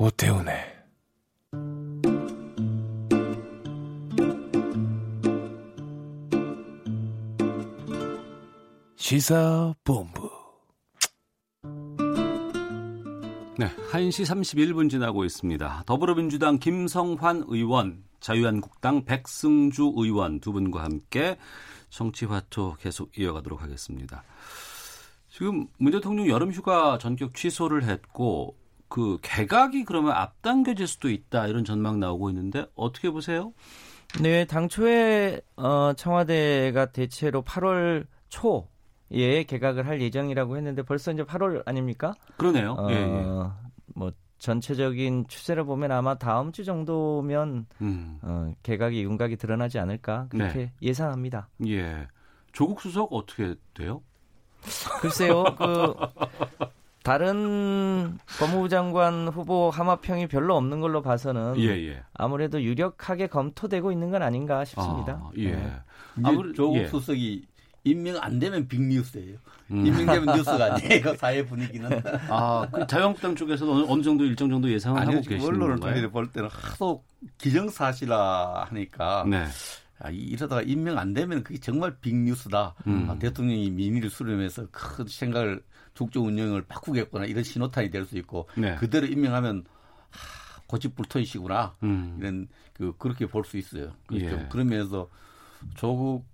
[0.00, 0.54] 오태훈의
[8.94, 10.30] 시사본부
[13.58, 15.82] 네, 1시 31분 지나고 있습니다.
[15.84, 21.36] 더불어민주당 김성환 의원, 자유한국당 백승주 의원 두 분과 함께
[21.88, 24.22] 정치화투 계속 이어가도록 하겠습니다.
[25.28, 28.54] 지금 문 대통령 여름휴가 전격 취소를 했고
[28.88, 33.52] 그 개각이 그러면 앞당겨질 수도 있다 이런 전망 나오고 있는데 어떻게 보세요?
[34.20, 38.68] 네, 당초에 어, 청와대가 대체로 8월 초
[39.10, 42.14] 예, 개각을 할 예정이라고 했는데 벌써 이제 8월 아닙니까?
[42.36, 42.72] 그러네요.
[42.72, 43.24] 어, 예, 예.
[43.94, 50.54] 뭐 전체적인 추세를 보면 아마 다음 주 정도면 음, 어, 개각이 윤곽이 드러나지 않을까 그렇게
[50.54, 50.72] 네.
[50.82, 51.48] 예상합니다.
[51.66, 52.06] 예.
[52.52, 54.02] 조국 수석 어떻게 돼요?
[55.00, 55.94] 글쎄요, 그
[57.08, 62.02] 다른 법무부 장관 후보 하마평이 별로 없는 걸로 봐서는 예, 예.
[62.12, 65.12] 아무래도 유력하게 검토되고 있는 건 아닌가 싶습니다.
[65.14, 65.52] 아, 예.
[65.52, 65.72] 네.
[66.22, 66.86] 아무리- 조국 예.
[66.86, 67.46] 수석이
[67.84, 69.38] 임명 안 되면 빅뉴스예요.
[69.70, 69.86] 음.
[69.86, 71.14] 임명되면 뉴스가 아니에요.
[71.16, 71.88] 사회 분위기는.
[72.28, 75.94] 아, 그 자유한국당 쪽에서는 어느, 어느 정도 일정 정도 예상을 아니요, 하고 계시는 언론을 건가요?
[75.94, 77.02] 통해 볼 때는 하도
[77.38, 79.46] 기정사실화 하니까 네.
[80.00, 82.74] 아, 이- 이러다가 임명 안 되면 그게 정말 빅뉴스다.
[82.86, 83.06] 음.
[83.08, 85.62] 아, 대통령이 민의를 수렴해서 큰 생각을
[85.98, 88.76] 국정 운영을 바꾸겠구나 이런 신호탄이 될 수 있고 네.
[88.76, 89.64] 그대로 임명하면
[90.10, 92.16] 하, 고집불통이시구나 음.
[92.20, 93.92] 이런 그 그렇게 볼 수 있어요.
[94.06, 94.30] 그래서 예.
[94.30, 95.08] 좀 그러면서
[95.74, 96.24] 조국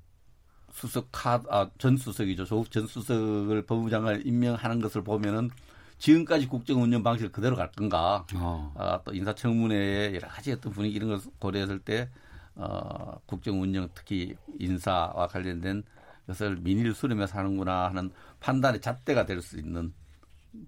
[0.72, 2.44] 수석 카, 아, 전 수석이죠.
[2.44, 5.50] 조국 전 수석을 법무장관을 임명하는 것을 보면은
[5.98, 8.27] 지금까지 국정 운영 방식을 그대로 갈 건가.
[8.35, 8.72] 어.
[8.77, 12.11] 아, 또 인사청문회에 여러 가지 어떤 분위기 이런 걸 고려했을 때
[12.57, 15.85] 어, 국정 운영 특히 인사와 관련된
[16.27, 18.11] 것을 민의를 수렴해서 하는구나 하는
[18.44, 19.92] 판단의 잣대가 될 수 있는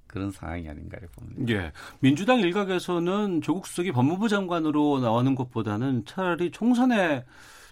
[0.06, 1.52] 그런 상황이 아닌가요 봅니다.
[1.52, 1.72] 예.
[2.00, 7.24] 민주당 일각에서는 조국 수석이 법무부 장관으로 나오는 것보다는 차라리 총선에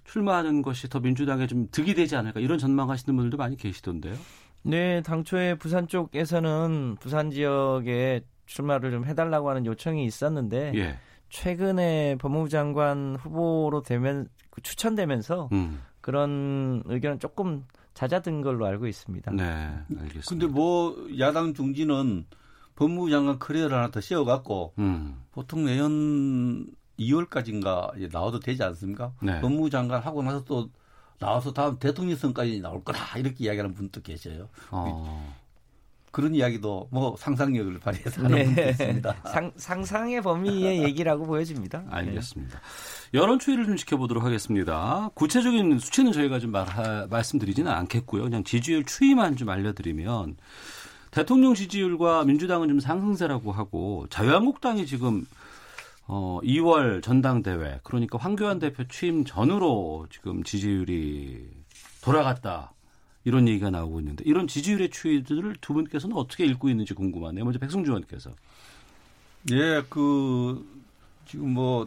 [0.04, 4.14] 출마하는 것이 더 민주당에 좀 득이 되지 않을까 이런 전망하시는 분들도 많이 계시던데요.
[4.62, 10.98] 네, 당초에 부산 쪽에서는 부산 지역에 출마를 좀 해달라고 하는 요청이 있었는데 예.
[11.30, 15.80] 최근에 법무부 장관 후보로 되면 그 추천되면서 음.
[16.00, 17.64] 그런 의견은 조금
[17.94, 19.32] 잦아든 걸로 알고 있습니다.
[19.32, 19.44] 네.
[19.44, 20.24] 알겠습니다.
[20.28, 22.26] 근데 뭐 야당 중진은
[22.76, 25.22] 법무부 장관 커리어를 하나 더 씌워갖고 음.
[25.32, 26.66] 보통 내년
[26.98, 29.12] 2월까지인가 나와도 되지 않습니까?
[29.22, 29.40] 네.
[29.40, 30.70] 법무부 장관 하고 나서 또
[31.18, 34.48] 나와서 다음 대통령 선까지 나올 거다 이렇게 이야기하는 분도 계셔요.
[34.70, 35.34] 어.
[36.14, 38.70] 그런 이야기도 뭐 상상력을 발휘해서 하는 네.
[38.70, 39.16] 있습니다.
[39.32, 41.80] 상, 상상의 범위의 얘기라고 보여집니다.
[41.80, 41.86] 네.
[41.90, 42.60] 알겠습니다.
[43.14, 45.10] 여론 추이를 좀 지켜보도록 하겠습니다.
[45.14, 46.64] 구체적인 수치는 저희가 좀 말,
[47.10, 48.22] 말씀드리지는 않겠고요.
[48.22, 50.36] 그냥 지지율 추이만 좀 알려드리면
[51.10, 55.26] 대통령 지지율과 민주당은 좀 상승세라고 하고 자유한국당이 지금
[56.06, 61.48] 어 2월 전당대회 그러니까 황교안 대표 취임 전으로 지금 지지율이
[62.02, 62.73] 돌아갔다.
[63.24, 67.44] 이런 얘기가 나오고 있는데 이런 지지율의 추이들을 두 분께서는 어떻게 읽고 있는지 궁금하네요.
[67.44, 68.30] 먼저 백승주 의원께서.
[69.52, 70.64] 예, 그
[71.26, 71.86] 지금 뭐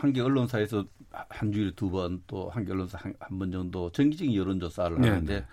[0.00, 4.34] 한 개 언론사에서 한 주일에 두 번 또 한 개 언론사 한 번 정도 정기적인
[4.34, 5.46] 여론조사를 네, 하는데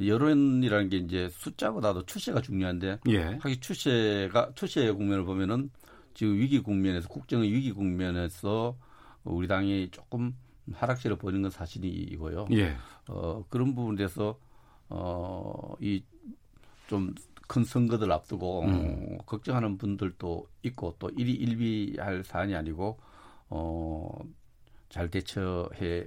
[0.00, 3.38] 여론이라는 게 이제 숫자보다도 추세가 중요한데 예.
[3.40, 5.70] 하기 추세가 추세의 국면을 보면은
[6.14, 8.76] 지금 위기 국면에서 국정의 위기 국면에서
[9.24, 10.34] 우리 당이 조금
[10.72, 12.46] 하락세를 보이는 건 사실이고요.
[12.52, 12.76] 예.
[13.08, 14.38] 어, 그런 부분에서
[14.90, 17.14] 어, 이좀
[17.46, 19.16] 큰 선거들 앞두고 음.
[19.18, 22.98] 어, 걱정하는 분들도 있고 또 일이 일비할 사안이 아니고
[23.48, 26.04] 어잘 대처해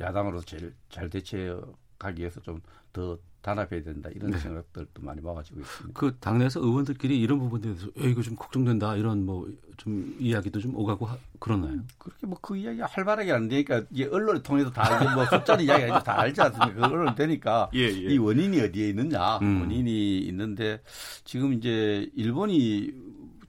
[0.00, 2.60] 야당으로서 제일 잘 대처하기 위해서 좀
[2.92, 4.38] 더 단합해야 된다 이런 네.
[4.38, 5.98] 생각들도 많이 모아지고 있습니다.
[5.98, 9.48] 그 당내에서 의원들끼리 이런 부분에 대해서 야, 이거 좀 걱정된다 이런 뭐
[9.82, 11.80] 좀 이야기도 좀 오가고 하, 그러나요?
[11.98, 15.84] 그렇게 뭐 그 이야기가 활발하게 안 되니까 이게 언론을 통해서 다 이제 뭐 숫자는 이야기
[15.84, 16.88] 아니고 다 알지 않습니까?
[16.88, 19.62] 그 언론 되니까 예, 이 원인이 어디에 있느냐 음.
[19.62, 20.80] 원인이 있는데
[21.24, 22.92] 지금 이제 일본이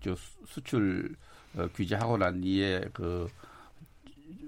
[0.01, 0.15] 저
[0.47, 1.15] 수출
[1.55, 3.27] 어, 규제하고 난 뒤에 그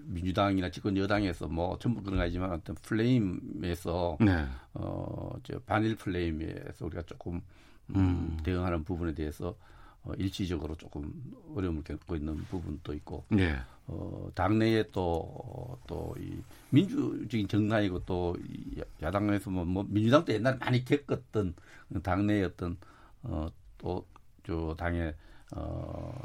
[0.07, 4.45] 민주당이나 집권 여당에서 뭐 전부 그런 거 아니지만 어떤 플레임에서 네.
[4.73, 7.41] 어저 반일 플레임에서 우리가 조금
[7.89, 8.37] 음, 음.
[8.43, 9.55] 대응하는 부분에 대해서
[10.03, 11.11] 어, 일시적으로 조금
[11.55, 13.57] 어려움을 겪고 있는 부분도 있고 네.
[13.87, 16.41] 어, 당내에 또, 또, 이,
[16.71, 21.53] 민주적인 정당이고 또, 이 야- 야당에서 뭐, 뭐, 민주당도 옛날에 많이 겪었던
[22.01, 22.77] 당내의 어떤,
[23.21, 24.03] 어, 또,
[24.45, 25.13] 저, 당의,
[25.55, 26.19] 어,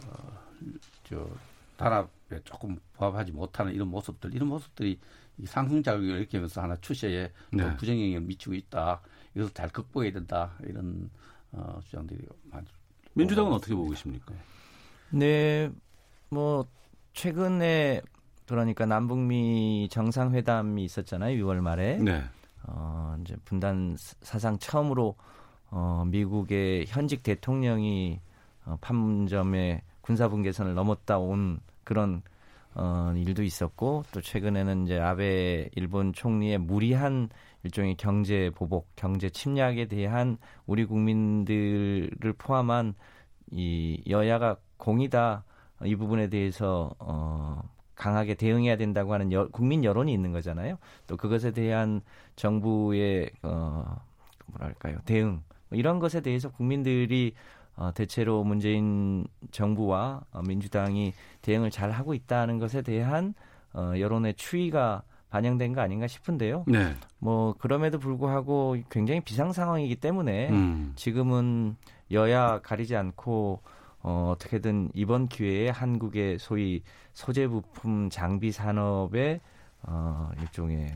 [1.04, 1.28] 저,
[1.76, 2.08] 단합에
[2.44, 4.98] 조금 부합하지 못하는 이런 모습들, 이런 모습들이
[5.38, 7.76] 이 상승 작용을 일으키면서 하나 추세에 또 네.
[7.76, 9.00] 부정영향을 미치고 있다.
[9.34, 10.52] 이것을 잘 극복해야 된다.
[10.64, 11.10] 이런,
[11.52, 12.66] 어, 주장들이 많이.
[13.14, 14.34] 민주당은 어떻게 보고 계십니까?
[15.10, 15.70] 네,
[16.28, 16.66] 뭐
[17.14, 18.02] 최근에
[18.46, 21.44] 그러니까 남북미 정상회담이 있었잖아요.
[21.44, 21.98] 6월 말에.
[21.98, 22.22] 네.
[22.64, 25.16] 어, 이제 분단 사상 처음으로
[25.70, 28.20] 어, 미국의 현직 대통령이
[28.64, 32.22] 어, 판문점에 군사분 계선을 넘었다 온 그런
[32.76, 37.28] 어, 일도 있었고 또 최근에는 이제 아베 일본 총리의 무리한
[37.64, 42.94] 일종의 경제 보복, 경제 침략에 대한 우리 국민들을 포함한
[43.50, 45.42] 이 여야가 공이다
[45.84, 47.60] 이 부분에 대해서 어,
[47.96, 50.78] 강하게 대응해야 된다고 하는 여, 국민 여론이 있는 거잖아요.
[51.08, 52.02] 또 그것에 대한
[52.36, 53.96] 정부의 어,
[54.46, 57.34] 뭐랄까요 대응 뭐 이런 것에 대해서 국민들이
[57.80, 63.32] 어, 대체로 문재인 정부와 어, 민주당이 대응을 잘 하고 있다는 것에 대한
[63.72, 66.64] 어, 여론의 추이가 반영된 거 아닌가 싶은데요.
[66.66, 66.94] 네.
[67.18, 70.92] 뭐 그럼에도 불구하고 굉장히 비상 상황이기 때문에 음.
[70.94, 71.76] 지금은
[72.10, 73.62] 여야 가리지 않고
[74.02, 76.82] 어, 어떻게든 이번 기회에 한국의 소위
[77.14, 79.40] 소재 부품 장비 산업의
[79.84, 80.94] 어, 일종의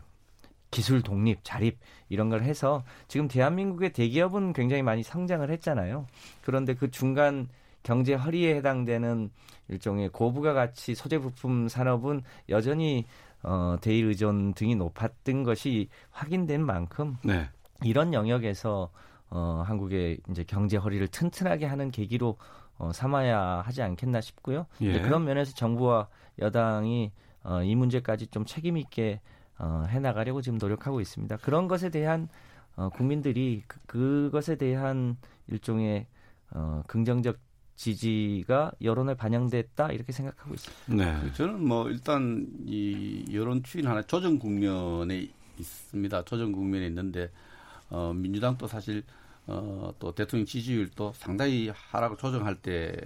[0.74, 6.04] 기술 독립, 자립 이런 걸 해서 지금 대한민국의 대기업은 굉장히 많이 성장을 했잖아요.
[6.42, 7.48] 그런데 그 중간
[7.84, 9.30] 경제 허리에 해당되는
[9.68, 13.04] 일종의 고부가 가치 소재 부품 산업은 여전히
[13.44, 17.48] 어, 대일 의존 등이 높았던 것이 확인된 만큼 네.
[17.84, 18.90] 이런 영역에서
[19.30, 22.36] 어, 한국의 이제 경제 허리를 튼튼하게 하는 계기로
[22.78, 24.66] 어, 삼아야 하지 않겠나 싶고요.
[24.80, 25.00] 예.
[25.00, 26.08] 그런 면에서 정부와
[26.40, 27.12] 여당이
[27.44, 29.20] 어, 이 문제까지 좀 책임 있게
[29.58, 31.36] 어, 해나가려고 지금 노력하고 있습니다.
[31.38, 32.28] 그런 것에 대한
[32.76, 35.16] 어, 국민들이 그, 그것에 대한
[35.48, 36.06] 일종의
[36.50, 37.38] 어, 긍정적
[37.76, 40.94] 지지가 여론에 반영됐다 이렇게 생각하고 있습니다.
[40.94, 41.32] 네.
[41.32, 46.24] 저는 뭐 일단 이 여론 추이는 하나 조정 국면에 있습니다.
[46.24, 47.30] 조정 국면에 있는데
[47.90, 49.02] 어 민주당도 사실
[49.46, 52.96] 어 또 대통령 지지율도 상당히 하락을 조정할 때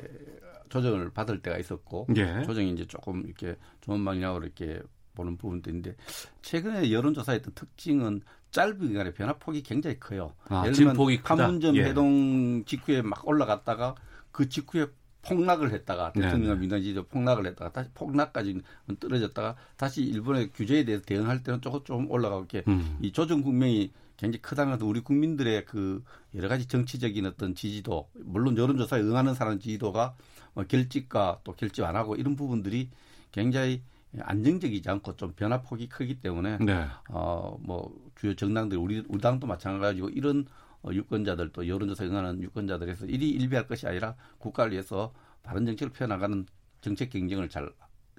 [0.68, 2.42] 조정을 받을 때가 있었고 예.
[2.42, 4.80] 조정이 이제 조금 이렇게 좋은 방향으로 이렇게
[5.18, 5.96] 보는 부분도 있는데
[6.42, 10.32] 최근에 여론조사의 어떤 특징은 짧은 기간에 변화폭이 굉장히 커요.
[10.48, 11.36] 아, 예를 들면 크다.
[11.36, 11.84] 판문점 예.
[11.84, 13.94] 해동 직후에 막 올라갔다가
[14.30, 14.86] 그 직후에
[15.22, 16.60] 폭락을 했다가 네, 대통령과 네.
[16.60, 18.62] 민주당 지지자 폭락을 했다가 다시 폭락까지
[19.00, 22.96] 떨어졌다가 다시 일본의 규제에 대해서 대응할 때는 조금 좀 올라가고 이렇게 음.
[23.02, 26.02] 이 조정 국면이 굉장히 것도 우리 국민들의 그
[26.34, 30.16] 여러 가지 정치적인 어떤 지지도 물론 여론조사에 응하는 사람 지지도가
[30.54, 32.90] 뭐 결집과 또 결집 안 하고 이런 부분들이
[33.32, 33.82] 굉장히
[34.20, 36.86] 안정적이지 않고 좀 변화폭이 크기 때문에 네.
[37.10, 40.46] 어뭐 주요 정당들 우리 우리 당도 마찬가지고 이런
[40.82, 46.46] 어, 유권자들 또 여론조사 응하는 유권자들에서 일이 일비할 것이 아니라 국가를 위해서 바른 정책을 펴나가는
[46.80, 47.70] 정책 경쟁을 잘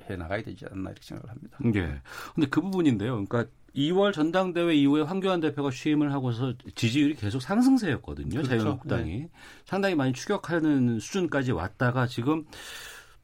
[0.09, 1.57] 해나가야 되지 않나 이렇게 생각을 합니다.
[1.75, 2.01] 예.
[2.33, 3.23] 근데 그 부분인데요.
[3.25, 8.29] 그러니까 2월 전당대회 이후에 황교안 대표가 취임을 하고서 지지율이 계속 상승세였거든요.
[8.29, 8.49] 그렇죠.
[8.49, 9.27] 자유한국당이
[9.65, 12.45] 상당히 많이 추격하는 수준까지 왔다가 지금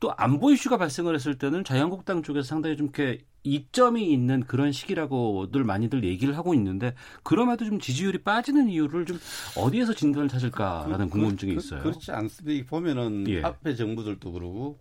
[0.05, 5.63] 또 안보 이슈가 발생을 했을 때는 자유한국당 쪽에서 상당히 좀 이렇게 이점이 있는 그런 시기라고들
[5.63, 9.17] 많이들 얘기를 하고 있는데 그럼에도 좀 지지율이 빠지는 이유를 좀
[9.57, 11.81] 어디에서 진단을 찾을까라는 그- 궁금증이 그- 있어요.
[11.81, 12.69] 그렇지 않습니다.
[12.69, 13.41] 보면은 예.
[13.41, 14.77] 앞에 정부들도 그러고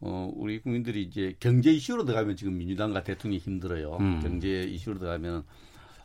[0.00, 3.98] 어 우리 국민들이 이제 경제 이슈로 들어가면 지금 민주당과 대통령이 힘들어요.
[4.00, 4.18] 음.
[4.20, 5.44] 경제 이슈로 들어가면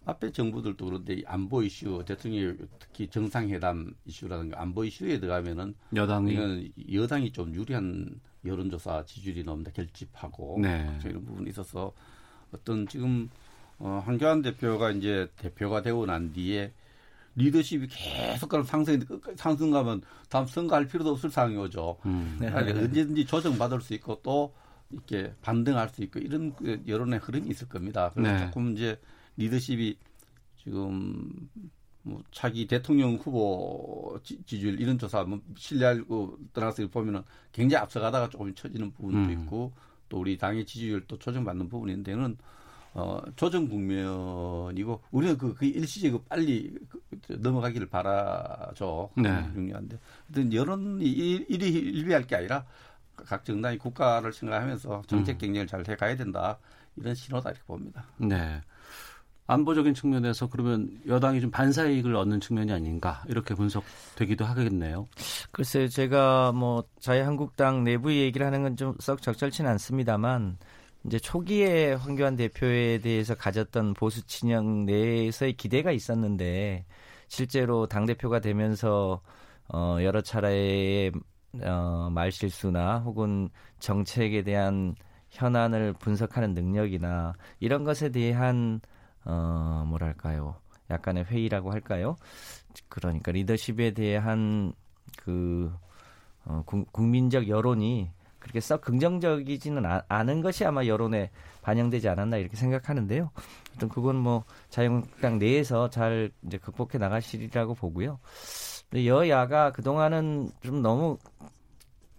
[0.06, 7.32] 앞에 정부들도 그런데 이 안보 이슈, 대통령이 특히 정상회담 이슈라든가 안보 이슈에 들어가면은 여당이 여당이
[7.32, 11.00] 좀 유리한 여론조사 지지율이 너무 다 결집하고 네.
[11.06, 11.94] 이런 부분이 있어서
[12.52, 13.30] 어떤 지금
[13.78, 16.74] 어, 한교안 대표가 이제 대표가 되고 난 뒤에
[17.36, 21.98] 리더십이 계속 그런 상승인데 끝까지 상승가면 다음 선거할 필요도 없을 상황이 오죠.
[22.06, 22.38] 음.
[22.40, 22.48] 네.
[22.50, 24.54] 아니, 언제든지 조정받을 수 있고 또
[24.90, 28.12] 이렇게 반등할 수 있고 이런 그 여론의 흐름이 있을 겁니다.
[28.14, 28.46] 그래서 네.
[28.46, 29.00] 조금 이제
[29.38, 29.98] 리더십이
[30.58, 31.50] 지금
[32.04, 37.22] 뭐 차기 대통령 후보 지, 지율 이런 조사 뭐 신뢰하고 떠나서 보면은
[37.52, 39.32] 굉장히 앞서가다가 조금 처지는 부분도 음.
[39.32, 39.72] 있고
[40.10, 42.38] 또 우리 당의 지지율도 조정받는 부분이 있는데는
[42.94, 49.10] 어, 조정 국면이고 우리는 그, 그 일시적으로 빨리 그, 그 넘어가기를 바라죠.
[49.16, 49.50] 네.
[49.54, 49.98] 중요한데.
[50.28, 52.66] 하여튼 여론이 일- 일이 일비할 게 아니라
[53.16, 56.58] 각 정당이 국가를 생각하면서 정책 경쟁을 잘 해가야 된다.
[56.98, 58.06] 이런 신호다 이렇게 봅니다.
[58.18, 58.60] 네.
[59.48, 65.08] 안보적인 측면에서 그러면 여당이 좀 반사이익을 얻는 측면이 아닌가 이렇게 분석되기도 하겠네요.
[65.52, 70.58] 글쎄요, 제가 뭐 자유한국당 내부 얘기를 하는 건 좀 썩 적절치는 않습니다만
[71.06, 76.86] 이제 초기에 황교안 대표에 대해서 가졌던 보수 진영 내에서의 기대가 있었는데
[77.28, 79.22] 실제로 당 대표가 되면서
[79.74, 81.12] 어 여러 차례의
[81.64, 84.96] 어 말실수나 혹은 정책에 대한
[85.32, 88.82] 현안을 분석하는 능력이나 이런 것에 대한
[89.26, 90.56] 어 뭐랄까요?
[90.90, 92.16] 약간의 회의라고 할까요?
[92.90, 94.74] 그러니까 리더십에 대한
[95.18, 95.72] 그
[96.46, 98.10] 어, 국- 국민적 여론이
[98.40, 101.30] 그렇게 썩 긍정적이지는 아- 않은 것이 아마 여론에
[101.62, 103.30] 반영되지 않았나 이렇게 생각하는데요.
[103.76, 108.20] 어떤 그건 뭐 자유한국당 내에서 잘 이제 극복해 나가시리라고 보고요.
[108.96, 111.18] 여야가 그 동안은 좀 너무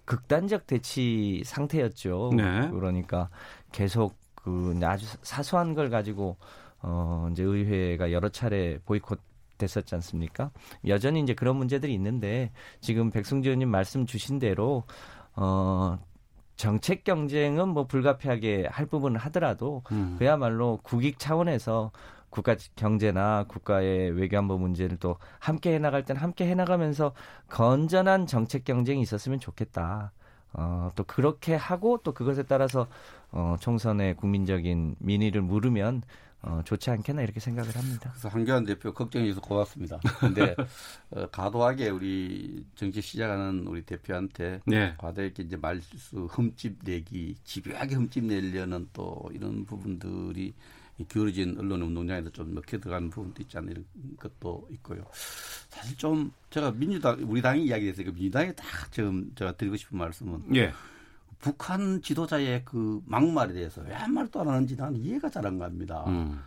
[0.05, 2.31] 극단적 대치 상태였죠.
[2.37, 2.69] 네.
[2.71, 3.29] 그러니까
[3.73, 6.37] 계속 그 아주 사소한 걸 가지고
[6.83, 9.21] 어 이제 의회가 여러 차례 보이콧
[9.59, 10.51] 됐었지 않습니까?
[10.87, 14.85] 여전히 이제 그런 문제들이 있는데 지금 백승주 의원님 말씀 주신 대로
[15.35, 15.99] 어
[16.57, 20.17] 정책 경쟁은 뭐 불가피하게 할 부분은 하더라도 음.
[20.19, 21.93] 그야말로 국익 차원에서
[22.31, 27.13] 국가 경제나 국가의 외교안보 문제를 또 함께 해나갈 땐 함께 해나가면서
[27.49, 30.13] 건전한 정책 경쟁이 있었으면 좋겠다.
[30.55, 32.87] 어, 또 그렇게 하고 또 그것에 따라서
[33.31, 36.03] 어, 총선의 국민적인 민의를 물으면
[36.43, 38.11] 어, 좋지 않겠나 이렇게 생각을 합니다.
[38.11, 40.01] 그래서 한교안 대표 걱정해 주셔서 고맙습니다.
[40.19, 40.57] 근데
[41.11, 44.95] 어, 과도하게 우리 정치 시작하는 우리 대표한테 네.
[44.99, 50.53] 과도하게 이제 말실수 흠집 내기, 집요하게 흠집 내려는 또 이런 부분들이
[50.99, 53.85] 이 기울어진 언론 운동장에서 좀 먹혀 들어가는 부분도 있지 않나 이런
[54.19, 55.05] 것도 있고요.
[55.69, 60.73] 사실 좀 제가 민주당 우리 당이 이야기했으니까 민주당에 딱 지금 제가 드리고 싶은 말씀은 예.
[61.43, 66.05] 북한 지도자의 그 막말에 대해서 왜 한 말도 안 하는지 나는 이해가 잘 안 갑니다.
[66.07, 66.41] 음.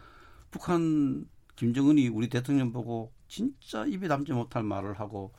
[0.51, 1.27] 북한
[1.57, 5.33] 김정은이 우리 대통령 보고 진짜 입에 담지 못할 말을 하고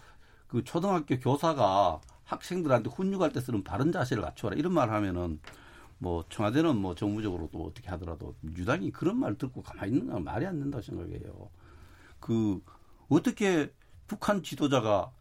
[0.46, 5.40] 그 초등학교 교사가 학생들한테 훈육할 때 쓰는 바른 자세를 갖추어라 이런 말 하면은
[5.98, 10.44] 뭐 청와대는 뭐 정무적으로 또 어떻게 하더라도 민주당이 그런 말 듣고 가만히 있는 건 말이
[10.46, 11.50] 안 된다고 생각해요.
[12.20, 12.61] 그
[13.09, 13.72] 어떻게
[14.07, 15.16] 북한 지도자가 저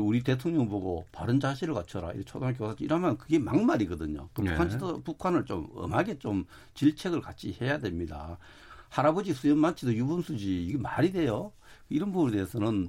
[0.00, 2.12] 우리 대통령 보고 바른 자세를 갖춰라.
[2.12, 4.28] 이 초등학교 교사 이러면 그게 막말이거든요.
[4.32, 4.72] 그 북한 네.
[4.72, 8.38] 지도 북한을 좀 엄하게 좀 질책을 같이 해야 됩니다.
[8.88, 11.52] 할아버지 수염 많지도 유분수지 이게 말이 돼요?
[11.88, 12.88] 이런 부분에 대해서는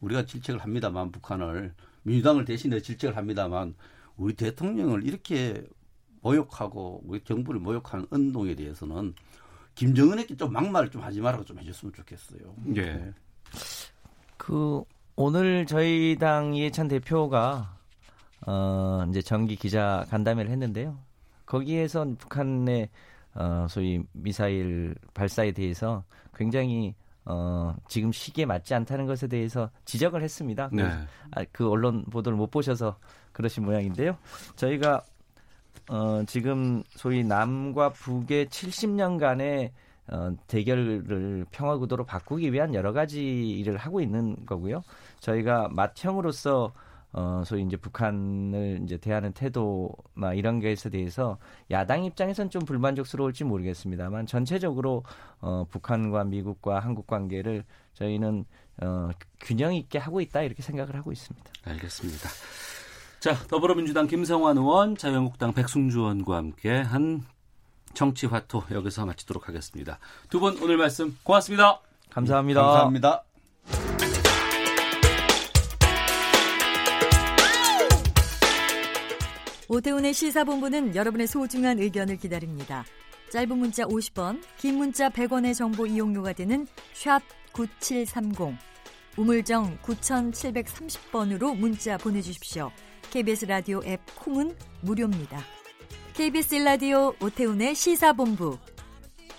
[0.00, 3.74] 우리가 질책을 합니다만 북한을 민주당을 대신해 질책을 합니다만
[4.16, 5.64] 우리 대통령을 이렇게
[6.20, 9.14] 모욕하고 우리 정부를 모욕하는 운동에 대해서는
[9.74, 12.54] 김정은에게 좀 막말을 좀 하지 말라고 좀 해줬으면 좋겠어요.
[12.76, 13.12] 예.
[14.36, 14.82] 그
[15.16, 17.76] 오늘 저희 당 이해찬 대표가
[18.46, 20.98] 어 이제 정기 기자 간담회를 했는데요.
[21.46, 22.88] 거기에서 북한의
[23.34, 26.02] 어 소위 미사일 발사에 대해서
[26.34, 26.94] 굉장히
[27.24, 30.68] 어 지금 시기에 맞지 않다는 것에 대해서 지적을 했습니다.
[30.72, 30.82] 네.
[31.30, 32.98] 아, 그 언론 보도를 못 보셔서
[33.32, 34.18] 그러신 모양인데요.
[34.56, 35.02] 저희가
[35.90, 39.70] 어, 지금 소위 남과 북의 70년간의
[40.08, 44.82] 어, 대결을 평화 구도로 바꾸기 위한 여러 가지 일을 하고 있는 거고요.
[45.20, 46.72] 저희가 맏형으로서
[47.16, 51.38] 어, 소위 이제 북한을 이제 대하는 태도나 이런 것에 대해서
[51.70, 55.04] 야당 입장에선 좀 불만족스러울지 모르겠습니다만 전체적으로
[55.40, 58.44] 어, 북한과 미국과 한국 관계를 저희는
[58.82, 61.50] 어, 균형 있게 하고 있다 이렇게 생각을 하고 있습니다.
[61.64, 62.28] 알겠습니다.
[63.20, 67.22] 자, 더불어민주당 김성환 의원, 자유한국당 백승주 의원과 함께 한
[67.94, 69.98] 정치화토 여기서 마치도록 하겠습니다.
[70.30, 71.80] 두 분 오늘 말씀 고맙습니다.
[72.10, 72.62] 감사합니다.
[72.62, 73.24] 감사합니다.
[79.68, 82.84] 오태훈의 시사본부는 여러분의 소중한 의견을 기다립니다.
[83.30, 87.20] 짧은 문자 50원, 긴 문자 100원의 정보 이용료가 되는 샵
[87.52, 88.56] 9730,
[89.16, 92.70] 우물정 9730번으로 문자 보내주십시오.
[93.10, 95.40] KBS 라디오 앱 콩은 무료입니다.
[96.14, 98.56] KBS 라디오 오태훈의 시사본부.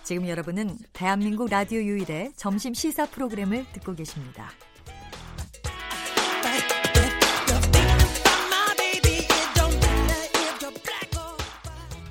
[0.04, 4.50] 지금 여러분은 대한민국 라디오 유일의 점심 시사 프로그램을 듣고 계십니다.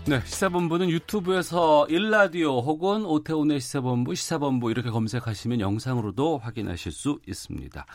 [0.07, 7.87] 네, 시사본부는 유튜브에서 일라디오 혹은 오태훈의 시사본부, 시사본부 이렇게 검색하시면 영상으로도 확인하실 수 있습니다.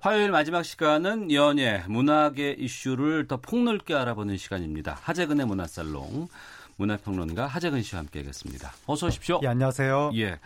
[0.00, 4.98] 화요일 마지막 시간은 연예, 문학의 이슈를 더 폭넓게 알아보는 시간입니다.
[5.02, 6.28] 하재근의 문화살롱,
[6.76, 8.72] 문화평론가 하재근 씨와 함께하겠습니다.
[8.86, 9.40] 어서 오십시오.
[9.42, 10.12] 예, 안녕하세요.
[10.14, 10.38] 예.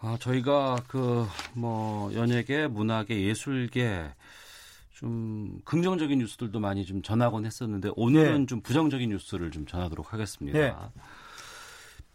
[0.00, 4.10] 아, 저희가 그 뭐 연예계, 문학계, 예술계
[4.94, 8.46] 좀 긍정적인 뉴스들도 많이 좀 전하곤 했었는데 오늘은 예.
[8.46, 10.58] 좀 부정적인 뉴스를 좀 전하도록 하겠습니다.
[10.58, 10.74] 예.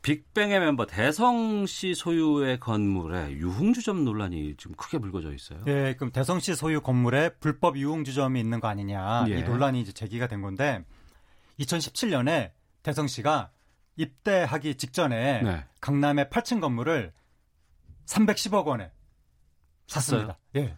[0.08, 5.60] 빅뱅의 멤버 대성 씨 소유의 건물에 유흥주점 논란이 지금 크게 불거져 있어요.
[5.68, 9.40] 예, 그럼 대성시 소유 건물에 불법 유흥주점이 있는 거 아니냐 예.
[9.40, 10.82] 이 논란이 이제 제기가 된 건데
[11.60, 12.52] 2017년에
[12.84, 13.52] 대성시가
[13.98, 15.66] 입대하기 직전에 네.
[15.82, 17.12] 강남의 8층 건물을
[18.06, 18.92] 310억 원에
[19.88, 20.38] 샀습니다.
[20.56, 20.78] 예.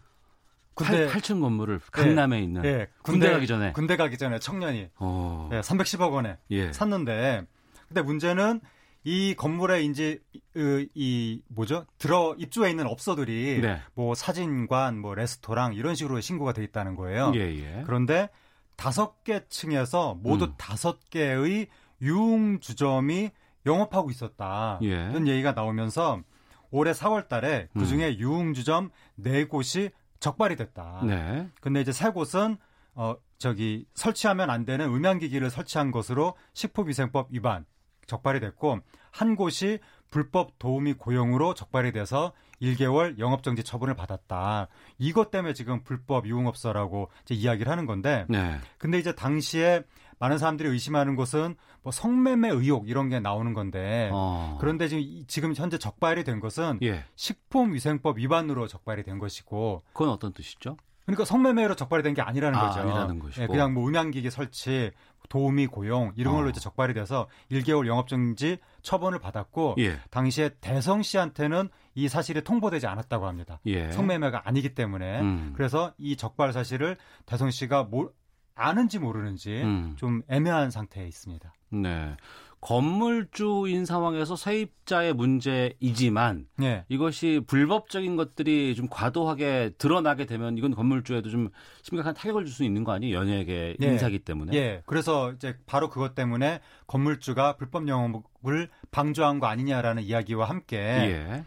[0.74, 5.50] 군대 8, 층 건물을 강남에 있는 예, 군대, 가기 전에 군대 가기 전에 청년이 어.
[5.52, 6.72] 예, 310억 원에 예.
[6.72, 7.46] 샀는데
[7.86, 8.60] 근데 문제는
[9.02, 10.18] 이 건물에 이제
[10.54, 13.80] 이, 이 뭐죠 들어 입주해 있는 업소들이 네.
[13.94, 17.32] 뭐 사진관, 뭐 레스토랑 이런 식으로 신고가 돼 있다는 거예요.
[17.34, 17.82] 예, 예.
[17.86, 18.28] 그런데
[18.76, 20.54] 다섯 개 층에서 모두 음.
[20.58, 21.68] 다섯 개의
[22.02, 23.30] 유흥 주점이
[23.66, 24.78] 영업하고 있었다.
[24.82, 24.88] 예.
[24.88, 26.22] 이런 얘기가 나오면서
[26.70, 31.02] 올해 4월 달에 그 중에 유흥 주점 네 곳이 적발이 됐다.
[31.04, 31.48] 네.
[31.60, 32.56] 근데 이제 세 곳은
[32.94, 37.64] 어 저기 설치하면 안 되는 음향기기를 설치한 것으로 식품위생법 위반
[38.10, 38.80] 적발이 됐고
[39.10, 39.78] 한 곳이
[40.10, 44.68] 불법 도우미 고용으로 적발이 돼서 1개월 영업정지 처분을 받았다.
[44.98, 48.58] 이것 때문에 지금 불법 유흥업소라고 이제 이야기를 하는 건데 네.
[48.76, 49.82] 근데 이제 당시에
[50.18, 54.58] 많은 사람들이 의심하는 것은 뭐 성매매 의혹 이런 게 나오는 건데 어.
[54.60, 57.04] 그런데 지금 이- 지금 현재 적발이 된 것은 예.
[57.16, 60.76] 식품위생법 위반으로 적발이 된 것이고 그건 어떤 뜻이죠?
[61.06, 62.80] 그러니까 성매매로 적발이 된 게 아니라는 아, 거죠.
[62.80, 63.42] 아니라는 것이고.
[63.42, 64.90] 예, 그냥 뭐 음향기기 설치,
[65.30, 66.50] 도우미 고용 이런 걸로 어.
[66.50, 69.98] 이제 적발이 돼서 1개월 영업정지 처분을 받았고 예.
[70.10, 73.60] 당시에 대성 씨한테는 이 사실이 통보되지 않았다고 합니다.
[73.64, 73.90] 예.
[73.92, 75.52] 성매매가 아니기 때문에 음.
[75.56, 78.12] 그래서 이 적발 사실을 대성 씨가 모,
[78.54, 79.94] 아는지 모르는지 음.
[79.96, 81.54] 좀 애매한 상태에 있습니다.
[81.70, 82.16] 네.
[82.60, 86.84] 건물주인 상황에서 세입자의 문제이지만 예.
[86.88, 91.48] 이것이 불법적인 것들이 좀 과도하게 드러나게 되면 이건 건물주에도 좀
[91.82, 93.16] 심각한 타격을 줄 수 있는 거 아니에요?
[93.16, 93.86] 연예계 예.
[93.86, 94.56] 인사기 때문에.
[94.56, 94.82] 예.
[94.86, 101.44] 그래서 이제 바로 그것 때문에 건물주가 불법 영업을 방조한 거 아니냐라는 이야기와 함께 예.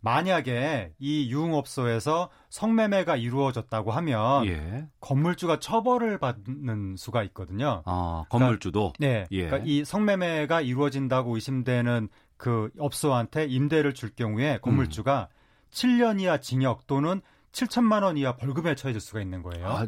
[0.00, 4.86] 만약에 이 유흥업소에서 성매매가 이루어졌다고 하면 예.
[5.00, 7.82] 건물주가 처벌을 받는 수가 있거든요.
[7.84, 8.92] 아, 건물주도.
[8.98, 9.26] 네.
[9.32, 9.46] 예.
[9.46, 15.28] 그러니까 이 성매매가 이루어진다고 의심되는 그 업소한테 임대를 줄 경우에 건물주가
[15.72, 17.20] 7년 이하 징역 또는
[17.52, 19.66] 7천만 원 이하 벌금에 처해질 수가 있는 거예요.
[19.66, 19.86] 아,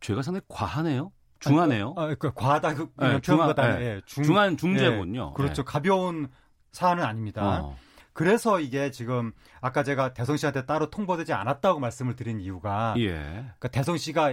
[0.00, 1.10] 죄가 상당히 과하네요.
[1.40, 1.94] 중하네요.
[1.96, 4.00] 아, 그 과하다 그 네, 표현보다 중하- 는 예.
[4.06, 5.30] 중 한 중죄군요.
[5.32, 5.62] 예, 그렇죠.
[5.62, 5.64] 예.
[5.64, 6.28] 가벼운
[6.72, 7.62] 사안은 아닙니다.
[7.62, 7.76] 어.
[8.18, 13.12] 그래서 이게 지금 아까 제가 대성 씨한테 따로 통보되지 않았다고 말씀을 드린 이유가 예.
[13.12, 14.32] 그러니까 대성 씨가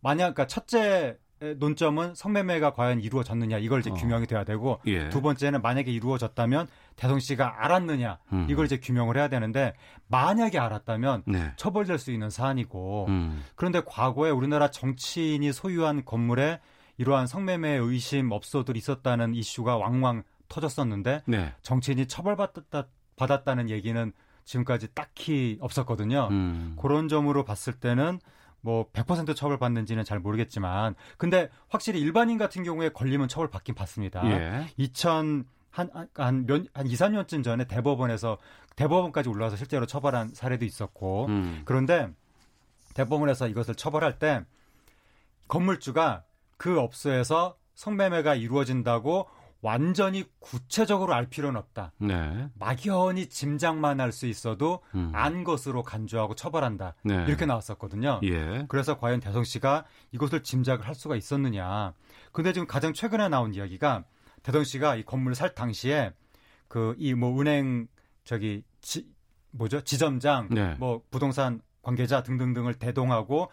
[0.00, 1.18] 만약 그러니까 첫째
[1.58, 3.92] 논점은 성매매가 과연 이루어졌느냐 이걸 이제 어.
[3.92, 5.10] 규명이 돼야 되고 예.
[5.10, 6.66] 두 번째는 만약에 이루어졌다면
[6.96, 8.46] 대성 씨가 알았느냐 음.
[8.48, 9.74] 이걸 이제 규명을 해야 되는데
[10.08, 11.52] 만약에 알았다면 네.
[11.56, 13.44] 처벌될 수 있는 사안이고 음.
[13.54, 16.58] 그런데 과거에 우리나라 정치인이 소유한 건물에
[16.96, 21.52] 이러한 성매매 의심 업소들이 있었다는 이슈가 왕왕 터졌었는데 네.
[21.60, 22.86] 정치인이 처벌받았다
[23.16, 24.12] 받았다는 얘기는
[24.44, 26.28] 지금까지 딱히 없었거든요.
[26.30, 26.76] 음.
[26.80, 28.20] 그런 점으로 봤을 때는
[28.60, 34.24] 뭐 100% 처벌받는지는 잘 모르겠지만 근데 확실히 일반인 같은 경우에 걸리면 처벌받긴 받습니다.
[34.26, 34.66] 예.
[34.76, 35.44] 2000
[35.76, 38.38] 한한몇한 2, 3년쯤 전에 대법원에서
[38.76, 41.62] 대법원까지 올라와서 실제로 처벌한 사례도 있었고 음.
[41.66, 42.08] 그런데
[42.94, 44.42] 대법원에서 이것을 처벌할 때
[45.48, 46.24] 건물주가
[46.56, 49.28] 그 업소에서 성매매가 이루어진다고
[49.62, 51.92] 완전히 구체적으로 알 필요는 없다.
[51.98, 52.48] 네.
[52.58, 55.10] 막연히 짐작만 할 수 있어도 음.
[55.14, 56.94] 안 것으로 간주하고 처벌한다.
[57.02, 57.24] 네.
[57.26, 58.20] 이렇게 나왔었거든요.
[58.24, 58.64] 예.
[58.68, 61.92] 그래서 과연 대성 씨가 이것을 짐작을 할 수가 있었느냐.
[62.32, 64.04] 근데 지금 가장 최근에 나온 이야기가
[64.42, 66.12] 대성 씨가 이 건물을 살 당시에
[66.68, 67.88] 그 이 뭐 은행
[68.24, 69.06] 저기 지,
[69.52, 70.74] 뭐죠 지점장 네.
[70.78, 73.50] 뭐 부동산 관계자 등등등을 대동하고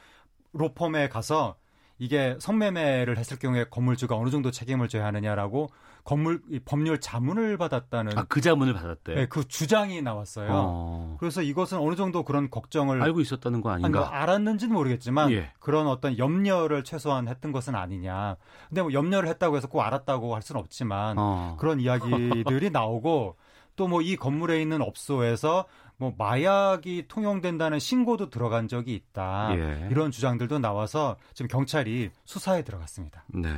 [0.54, 1.56] 로펌에 가서
[2.00, 5.70] 이게 성매매를 했을 경우에 건물주가 어느 정도 책임을 져야 하느냐라고
[6.04, 9.16] 건물 이 법률 자문을 받았다는 아, 그 자문을 받았대요.
[9.16, 10.50] 네, 그 주장이 나왔어요.
[10.52, 11.18] 어.
[11.20, 14.00] 그래서 이것은 어느 정도 그런 걱정을 알고 있었다는 거 아니, 아닌가?
[14.00, 15.52] 뭐 알았는지는 모르겠지만 예.
[15.60, 18.36] 그런 어떤 염려를 최소한 했던 것은 아니냐.
[18.68, 21.56] 근데 뭐 염려를 했다고 해서 꼭 알았다고 할 수는 없지만 어.
[21.60, 23.38] 그런 이야기들이 나오고
[23.76, 25.66] 또 뭐 이 건물에 있는 업소에서
[25.98, 29.50] 뭐 마약이 통용된다는 신고도 들어간 적이 있다.
[29.56, 29.88] 예.
[29.90, 33.24] 이런 주장들도 나와서 지금 경찰이 수사에 들어갔습니다.
[33.34, 33.50] 네.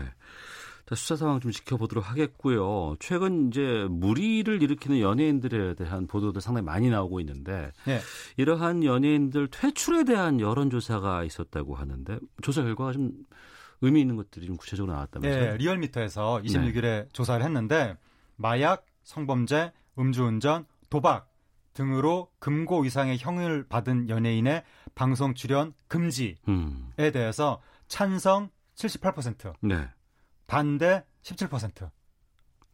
[0.87, 2.95] 자, 수사 상황 좀 지켜보도록 하겠고요.
[2.99, 7.99] 최근 이제 무리를 일으키는 연예인들에 대한 보도도 상당히 많이 나오고 있는데 네.
[8.37, 13.11] 이러한 연예인들 퇴출에 대한 여론조사가 있었다고 하는데 조사 결과가 좀
[13.81, 15.51] 의미 있는 것들이 좀 구체적으로 나왔다면서요?
[15.51, 17.97] 네, 리얼미터에서 26일에 조사를 했는데
[18.35, 21.31] 마약, 성범죄, 음주운전, 도박
[21.73, 24.63] 등으로 금고 이상의 형을 받은 연예인의
[24.93, 26.91] 방송 출연 금지에 음.
[26.95, 29.89] 대해서 찬성 78%, 네.
[30.47, 31.89] 반대 17%.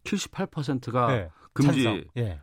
[0.04, 2.04] 78%가 네, 금지 찬성.
[2.18, 2.40] 예.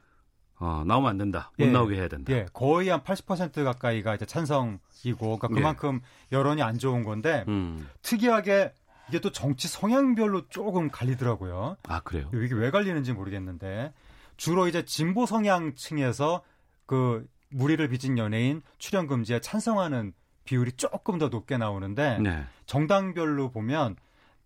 [0.60, 1.52] 어, 나오면 안 된다.
[1.56, 1.70] 못 예.
[1.70, 2.32] 나오게 해야 된다.
[2.32, 6.00] 예, 거의 한 80% 가까이가 이제 찬성이고, 그러니까 그만큼
[6.32, 7.88] 여론이 안 좋은 건데 음.
[8.02, 8.72] 특이하게
[9.08, 11.76] 이게 또 정치 성향별로 조금 갈리더라고요.
[11.88, 12.28] 아, 그래요?
[12.34, 13.92] 이게 왜 갈리는지 모르겠는데
[14.36, 16.42] 주로 이제 진보 성향층에서
[16.86, 20.12] 그 무리를 빚은 연예인 출연 금지에 찬성하는
[20.44, 22.44] 비율이 조금 더 높게 나오는데 네.
[22.66, 23.96] 정당별로 보면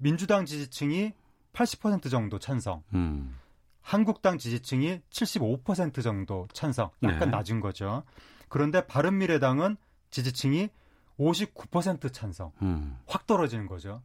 [0.03, 1.13] 민주당 지지층이
[1.53, 3.39] 80% 정도 찬성, 음.
[3.83, 7.37] 한국당 지지층이 75% 정도 찬성, 약간 네.
[7.37, 8.03] 낮은 거죠.
[8.49, 9.77] 그런데 바른미래당은
[10.11, 10.71] 지지층이
[11.19, 12.99] 59% 찬성, 음.
[13.07, 14.03] 확 떨어지는 거죠.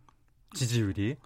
[0.54, 1.18] 지지율이.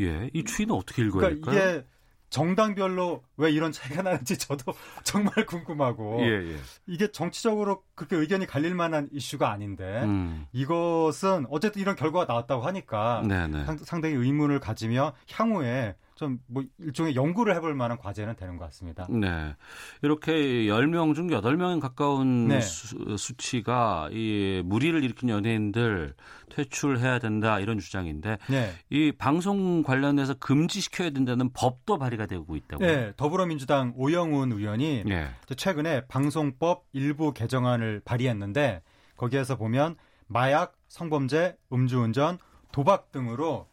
[0.00, 0.30] 예.
[0.32, 1.70] 이 추이는 어떻게 읽어야 그러니까 될까요?
[1.78, 1.86] 이게
[2.34, 4.74] 정당별로 왜 이런 차이가 나는지 저도
[5.04, 6.56] 정말 궁금하고 예, 예.
[6.84, 10.44] 이게 정치적으로 그렇게 의견이 갈릴 만한 이슈가 아닌데 음.
[10.52, 13.64] 이것은 어쨌든 이런 결과가 나왔다고 하니까 네, 네.
[13.64, 19.06] 상, 상당히 의문을 가지며 향후에 좀 뭐 일종의 연구를 해볼 만한 과제는 되는 것 같습니다.
[19.10, 19.54] 네.
[20.02, 20.32] 이렇게
[20.66, 22.60] 10명 중 8명 가까운 네.
[22.60, 26.14] 수, 수치가 이 무리를 일으킨 연예인들
[26.50, 28.72] 퇴출해야 된다 이런 주장인데 네.
[28.90, 32.86] 이 방송 관련해서 금지시켜야 된다는 법도 발의가 되고 있다고요.
[32.86, 35.28] 네, 더불어민주당 오영훈 의원이 예.
[35.56, 38.82] 최근에 방송법 일부 개정안을 발의했는데
[39.16, 39.96] 거기에서 보면
[40.26, 42.38] 마약, 성범죄, 음주운전,
[42.72, 43.68] 도박 등으로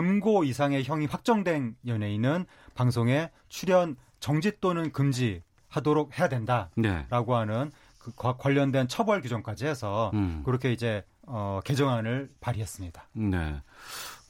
[0.00, 2.44] 금고 이상의 형이 확정된 연예인은
[2.74, 7.06] 방송에 출연 정지 또는 금지하도록 해야 된다라고 네.
[7.10, 10.42] 하는 그 과- 관련된 처벌 규정까지 해서 음.
[10.44, 13.08] 그렇게 이제 어, 개정안을 발의했습니다.
[13.14, 13.62] 네.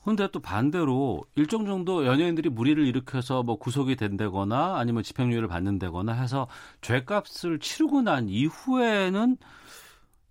[0.04, 6.46] 근데 또 반대로 일정 정도 연예인들이 무리를 일으켜서 뭐 구속이 된다거나 아니면 집행유예를 받는다거나 해서
[6.82, 9.36] 죄값을 치르고 난 이후에는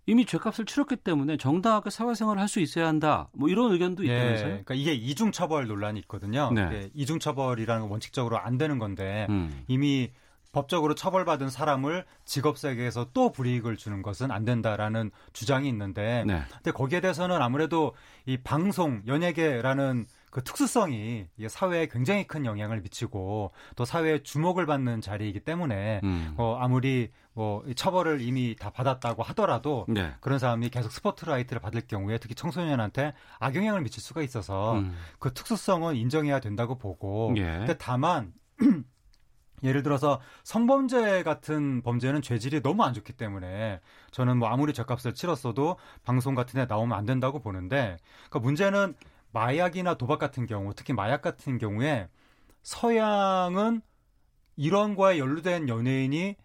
[0.08, 3.28] 이미 죄값을 치렀기 때문에 정당하게 사회생활을 할 수 있어야 한다.
[3.34, 4.48] 뭐 이런 의견도 예, 있다면서요?
[4.50, 6.52] 그러니까 이게 이중 처벌 논란이 있거든요.
[6.54, 6.68] 네.
[6.68, 9.64] 이게 이중 처벌이라는 건 원칙적으로 안 되는 건데 음.
[9.68, 10.12] 이미
[10.52, 16.44] 법적으로 처벌받은 사람을 직업 세계에서 또 불이익을 주는 것은 안 된다라는 주장이 있는데 네.
[16.54, 17.94] 근데 거기에 대해서는 아무래도
[18.26, 25.42] 이 방송 연예계라는 그 특수성이 사회에 굉장히 큰 영향을 미치고 또 사회의 주목을 받는 자리이기
[25.42, 26.34] 때문에 음.
[26.38, 30.14] 어, 아무리 뭐이 처벌을 이미 다 받았다고 하더라도 네.
[30.22, 34.96] 그런 사람이 계속 스포트라이트를 받을 경우에 특히 청소년한테 악영향을 미칠 수가 있어서 음.
[35.20, 37.44] 그 특수성은 인정해야 된다고 보고 예.
[37.44, 38.34] 근데 다만
[39.64, 43.82] 예를 들어서 성범죄 같은 범죄는 죄질이 너무 안 좋기 때문에
[44.12, 47.98] 저는 뭐 아무리 죗값을 치렀어도 방송 같은 데 나오면 안 된다고 보는데
[48.30, 48.96] 그러니까 문제는
[49.32, 52.08] 마약이나 도박 같은 경우 특히 마약 같은 경우에
[52.64, 53.82] 서양은
[54.56, 56.38] 이런 거에 연루된 연예인이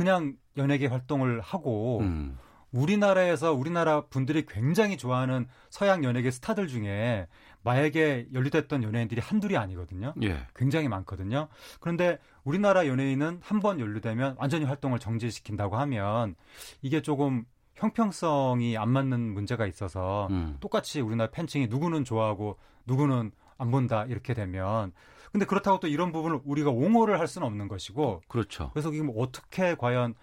[0.00, 2.38] 그냥 연예계 활동을 하고 음.
[2.72, 7.26] 우리나라에서 우리나라 분들이 굉장히 좋아하는 서양 연예계 스타들 중에
[7.62, 10.14] 마약에 연루됐던 연예인들이 한둘이 아니거든요.
[10.22, 10.46] 예.
[10.56, 11.48] 굉장히 많거든요.
[11.80, 16.34] 그런데 우리나라 연예인은 한 번 연루되면 완전히 활동을 정지시킨다고 하면
[16.80, 17.44] 이게 조금
[17.74, 20.56] 형평성이 안 맞는 문제가 있어서 음.
[20.60, 24.92] 똑같이 우리나라 팬층이 누구는 좋아하고 누구는 안 본다 이렇게 되면
[25.32, 28.70] 근데 그렇다고 또 이런 부분을 우리가 옹호를 할 수는 없는 것이고 그렇죠.
[28.72, 30.14] 그래서 이게 뭐 어떻게 과연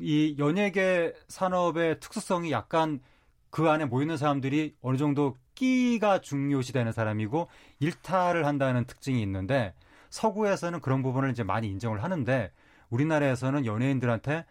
[0.00, 3.00] 이 연예계 산업의 특수성이 약간
[3.50, 7.48] 그 안에 모이는 사람들이 어느 정도 끼가 중요시되는 사람이고
[7.80, 9.72] 일탈을 한다는 특징이 있는데
[10.10, 12.50] 서구에서는 그런 부분을 이제 많이 인정을 하는데
[12.90, 14.44] 우리나라에서는 연예인들한테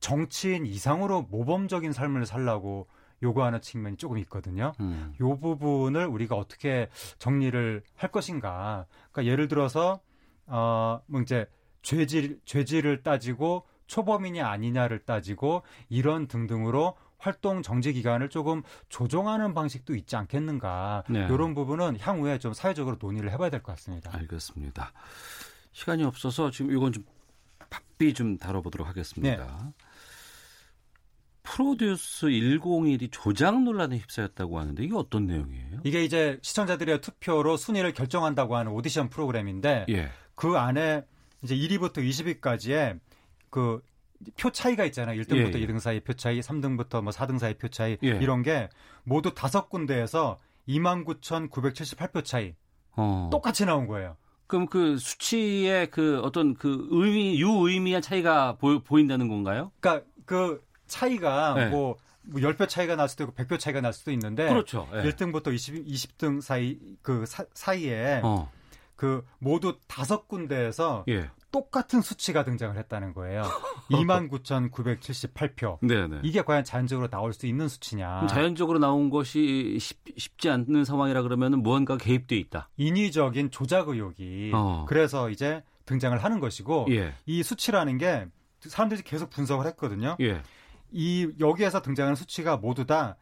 [0.00, 2.86] 정치인 이상으로 모범적인 삶을 살라고
[3.22, 4.72] 요구하는 측면이 조금 있거든요.
[4.80, 5.14] 음.
[5.20, 8.86] 요 부분을 우리가 어떻게 정리를 할 것인가.
[9.12, 10.00] 그러니까 예를 들어서
[10.46, 11.46] 어뭐 이제
[11.82, 20.16] 죄질 죄질을 따지고 초범이냐 아니냐를 따지고 이런 등등으로 활동 정지 기간을 조금 조정하는 방식도 있지
[20.16, 21.04] 않겠는가.
[21.10, 21.26] 네.
[21.30, 24.10] 이런 부분은 향후에 좀 사회적으로 논의를 해봐야 될 것 같습니다.
[24.14, 24.92] 알겠습니다.
[25.72, 27.04] 시간이 없어서 지금 이건 좀
[27.68, 29.46] 바삐 좀 다뤄보도록 하겠습니다.
[29.46, 29.72] 네.
[31.42, 35.80] 프로듀스 101이 조작 논란에 휩싸였다고 하는데 이게 어떤 내용이에요?
[35.84, 40.10] 이게 이제 시청자들의 투표로 순위를 결정한다고 하는 오디션 프로그램인데 예.
[40.34, 41.04] 그 안에
[41.42, 43.00] 이제 1위부터 20위까지의
[43.50, 43.80] 그
[44.36, 45.20] 표 차이가 있잖아요.
[45.22, 45.66] 1등부터 예, 예.
[45.66, 48.08] 2등 사이 표 차이, 3등부터 뭐 4등 사이 표 차이 예.
[48.08, 48.68] 이런 게
[49.02, 50.38] 모두 다섯 군데에서
[50.68, 52.54] 29,978표 차이
[52.92, 53.28] 어.
[53.32, 54.16] 똑같이 나온 거예요.
[54.46, 59.70] 그럼 그 수치의 그 어떤 그 의미 유의미한 차이가 보, 인다는 건가요?
[59.80, 61.68] 그러니까 그 차이가 네.
[61.68, 64.86] 뭐, 뭐 10표 차이가 날 수도 있고 100표 차이가 날 수도 있는데 그렇죠.
[64.92, 65.02] 예.
[65.02, 68.50] 1등부터 20, 20등 사이 그 사, 이에 어.
[68.96, 71.30] 그 모두 다섯 군데에서 예.
[71.50, 73.42] 똑같은 수치가 등장을 했다는 거예요.
[73.90, 75.78] 29,978표.
[75.80, 76.20] 네네.
[76.22, 78.26] 이게 과연 자연적으로 나올 수 있는 수치냐?
[78.28, 82.68] 자연적으로 나온 것이 쉽, 쉽지 않는 상황이라 그러면 무언가 개입돼 있다.
[82.76, 84.84] 인위적인 조작 의혹이 어.
[84.88, 87.14] 그래서 이제 등장을 하는 것이고 예.
[87.26, 88.26] 이 수치라는 게
[88.60, 90.16] 사람들이 계속 분석을 했거든요.
[90.20, 90.42] 예.
[90.92, 93.16] 이 여기에서 등장하는 수치가 모두 다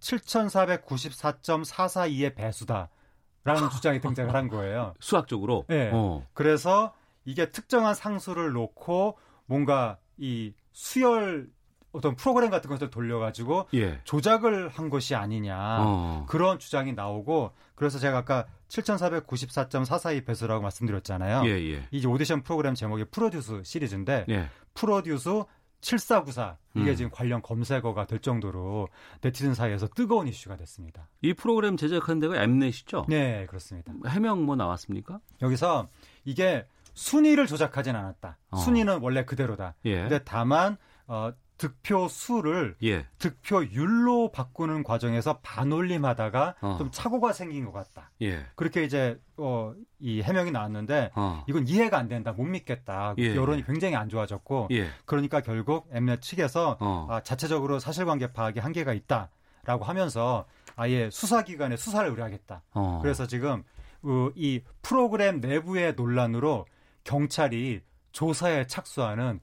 [0.00, 4.94] 7,494.442의 배수다라는 주장이 등장을 한 거예요.
[5.00, 5.64] 수학적으로.
[5.70, 5.90] 예.
[5.92, 6.26] 어.
[6.34, 6.92] 그래서
[7.24, 9.16] 이게 특정한 상수를 놓고
[9.46, 11.48] 뭔가 이 수열
[11.92, 14.00] 어떤 프로그램 같은 것을 돌려가지고 예.
[14.02, 16.26] 조작을 한 것이 아니냐 어.
[16.28, 21.46] 그런 주장이 나오고 그래서 제가 아까 7,494.442 배수라고 말씀드렸잖아요.
[21.46, 21.86] 예, 예.
[21.92, 24.48] 이 오디션 프로그램 제목이 프로듀스 시리즈인데 예.
[24.74, 25.44] 프로듀스
[25.84, 26.96] 7494 이게 음.
[26.96, 28.88] 지금 관련 검색어가 될 정도로
[29.20, 31.08] 네티즌 사이에서 뜨거운 이슈가 됐습니다.
[31.20, 33.06] 이 프로그램 제작한 데가 엠넷이죠?
[33.08, 33.92] 네, 그렇습니다.
[34.08, 35.20] 해명 뭐 나왔습니까?
[35.42, 35.88] 여기서
[36.24, 38.38] 이게 순위를 조작하진 않았다.
[38.50, 38.56] 어.
[38.56, 39.74] 순위는 원래 그대로다.
[39.84, 40.00] 예.
[40.00, 43.06] 근데 다만 어, 득표 수를 예.
[43.18, 46.76] 득표율로 바꾸는 과정에서 반올림하다가 어.
[46.78, 48.10] 좀 착오가 생긴 것 같다.
[48.22, 48.44] 예.
[48.56, 51.44] 그렇게 이제 어, 이 해명이 나왔는데 어.
[51.46, 53.14] 이건 이해가 안 된다, 못 믿겠다.
[53.18, 53.36] 예.
[53.36, 54.88] 여론이 굉장히 안 좋아졌고 예.
[55.04, 57.06] 그러니까 결국 엠넷 측에서 어.
[57.10, 60.46] 아, 자체적으로 사실관계 파악에 한계가 있다라고 하면서
[60.76, 62.62] 아예 수사기관에 수사를 의뢰하겠다.
[62.72, 62.98] 어.
[63.00, 63.62] 그래서 지금
[64.02, 66.66] 어, 이 프로그램 내부의 논란으로
[67.04, 67.80] 경찰이
[68.12, 69.40] 조사에 착수하는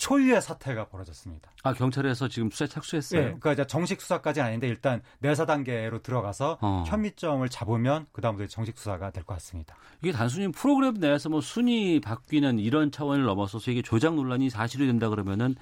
[0.00, 1.50] 초유의 사태가 벌어졌습니다.
[1.62, 3.20] 아, 경찰에서 지금 수사에 착수했어요.
[3.20, 6.84] 예, 그러니까 이제 정식 수사까지는 아닌데 일단 내사 단계로 들어가서 어.
[6.86, 9.76] 혐의점을 잡으면 그 다음부터 정식 수사가 될 것 같습니다.
[10.00, 15.10] 이게 단순히 프로그램 내에서 뭐 순위 바뀌는 이런 차원을 넘어서서 이게 조작 논란이 사실이 된다
[15.10, 15.54] 그러면은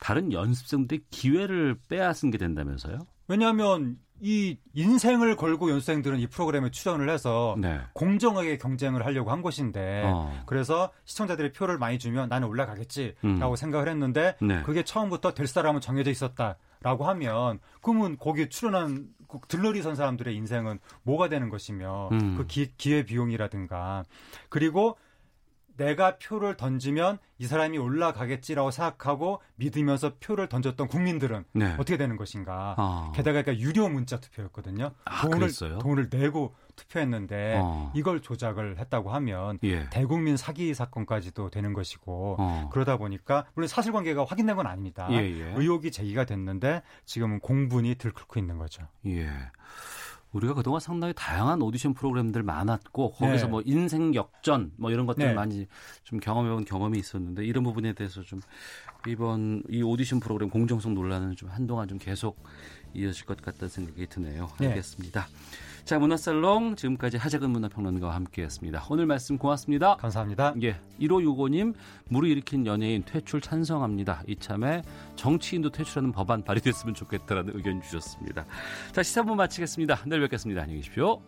[0.00, 2.98] 다른 연습생들의 기회를 빼앗은 게 된다면서요?
[3.28, 7.80] 왜냐하면 이 인생을 걸고 연수생들은 이 프로그램에 출연을 해서 네.
[7.92, 10.42] 공정하게 경쟁을 하려고 한 것인데 어.
[10.46, 13.56] 그래서 시청자들이 표를 많이 주면 나는 올라가겠지라고 음.
[13.56, 14.62] 생각을 했는데 네.
[14.62, 20.78] 그게 처음부터 될 사람은 정해져 있었다라고 하면 그러면 거기에 출연한 그 들러리 선 사람들의 인생은
[21.02, 22.36] 뭐가 되는 것이며 음.
[22.36, 24.04] 그 기, 기회 비용이라든가
[24.48, 24.96] 그리고
[25.76, 31.74] 내가 표를 던지면 이 사람이 올라가겠지라고 생각하고 믿으면서 표를 던졌던 국민들은 네.
[31.74, 32.74] 어떻게 되는 것인가.
[32.78, 33.12] 아.
[33.14, 34.92] 게다가 그러니까 유료 문자 투표였거든요.
[35.04, 35.78] 아, 돈을 그랬어요?
[35.78, 37.92] 돈을 내고 투표했는데 어.
[37.94, 39.88] 이걸 조작을 했다고 하면 예.
[39.90, 42.70] 대국민 사기 사건까지도 되는 것이고 어.
[42.72, 45.08] 그러다 보니까 물론 사실관계가 확인된 건 아닙니다.
[45.10, 45.54] 예, 예.
[45.56, 48.86] 의혹이 제기가 됐는데 지금은 공분이 들끓고 있는 거죠.
[49.06, 49.30] 예.
[50.36, 53.50] 우리가 그동안 상당히 다양한 오디션 프로그램들 많았고 거기서 네.
[53.50, 55.32] 뭐 인생 역전 뭐 이런 것들 네.
[55.32, 55.66] 많이
[56.04, 58.40] 좀 경험해본 경험이 있었는데 이런 부분에 대해서 좀
[59.06, 62.38] 이번 이 오디션 프로그램 공정성 논란은 좀 한동안 좀 계속
[62.92, 64.50] 이어질 것 같다는 생각이 드네요.
[64.60, 64.68] 네.
[64.68, 65.26] 알겠습니다.
[65.86, 68.86] 자 문화살롱 지금까지 하재근 문화평론가와 함께했습니다.
[68.90, 69.94] 오늘 말씀 고맙습니다.
[69.94, 70.52] 감사합니다.
[70.62, 71.74] 예, 1565님
[72.08, 74.24] 물을 일으킨 연예인 퇴출 찬성합니다.
[74.26, 74.82] 이참에
[75.14, 78.46] 정치인도 퇴출하는 법안 발의됐으면 좋겠다라는 의견 주셨습니다.
[78.90, 80.00] 자 시사부 마치겠습니다.
[80.06, 80.62] 내일 뵙겠습니다.
[80.62, 81.22] 안녕히 계십시오.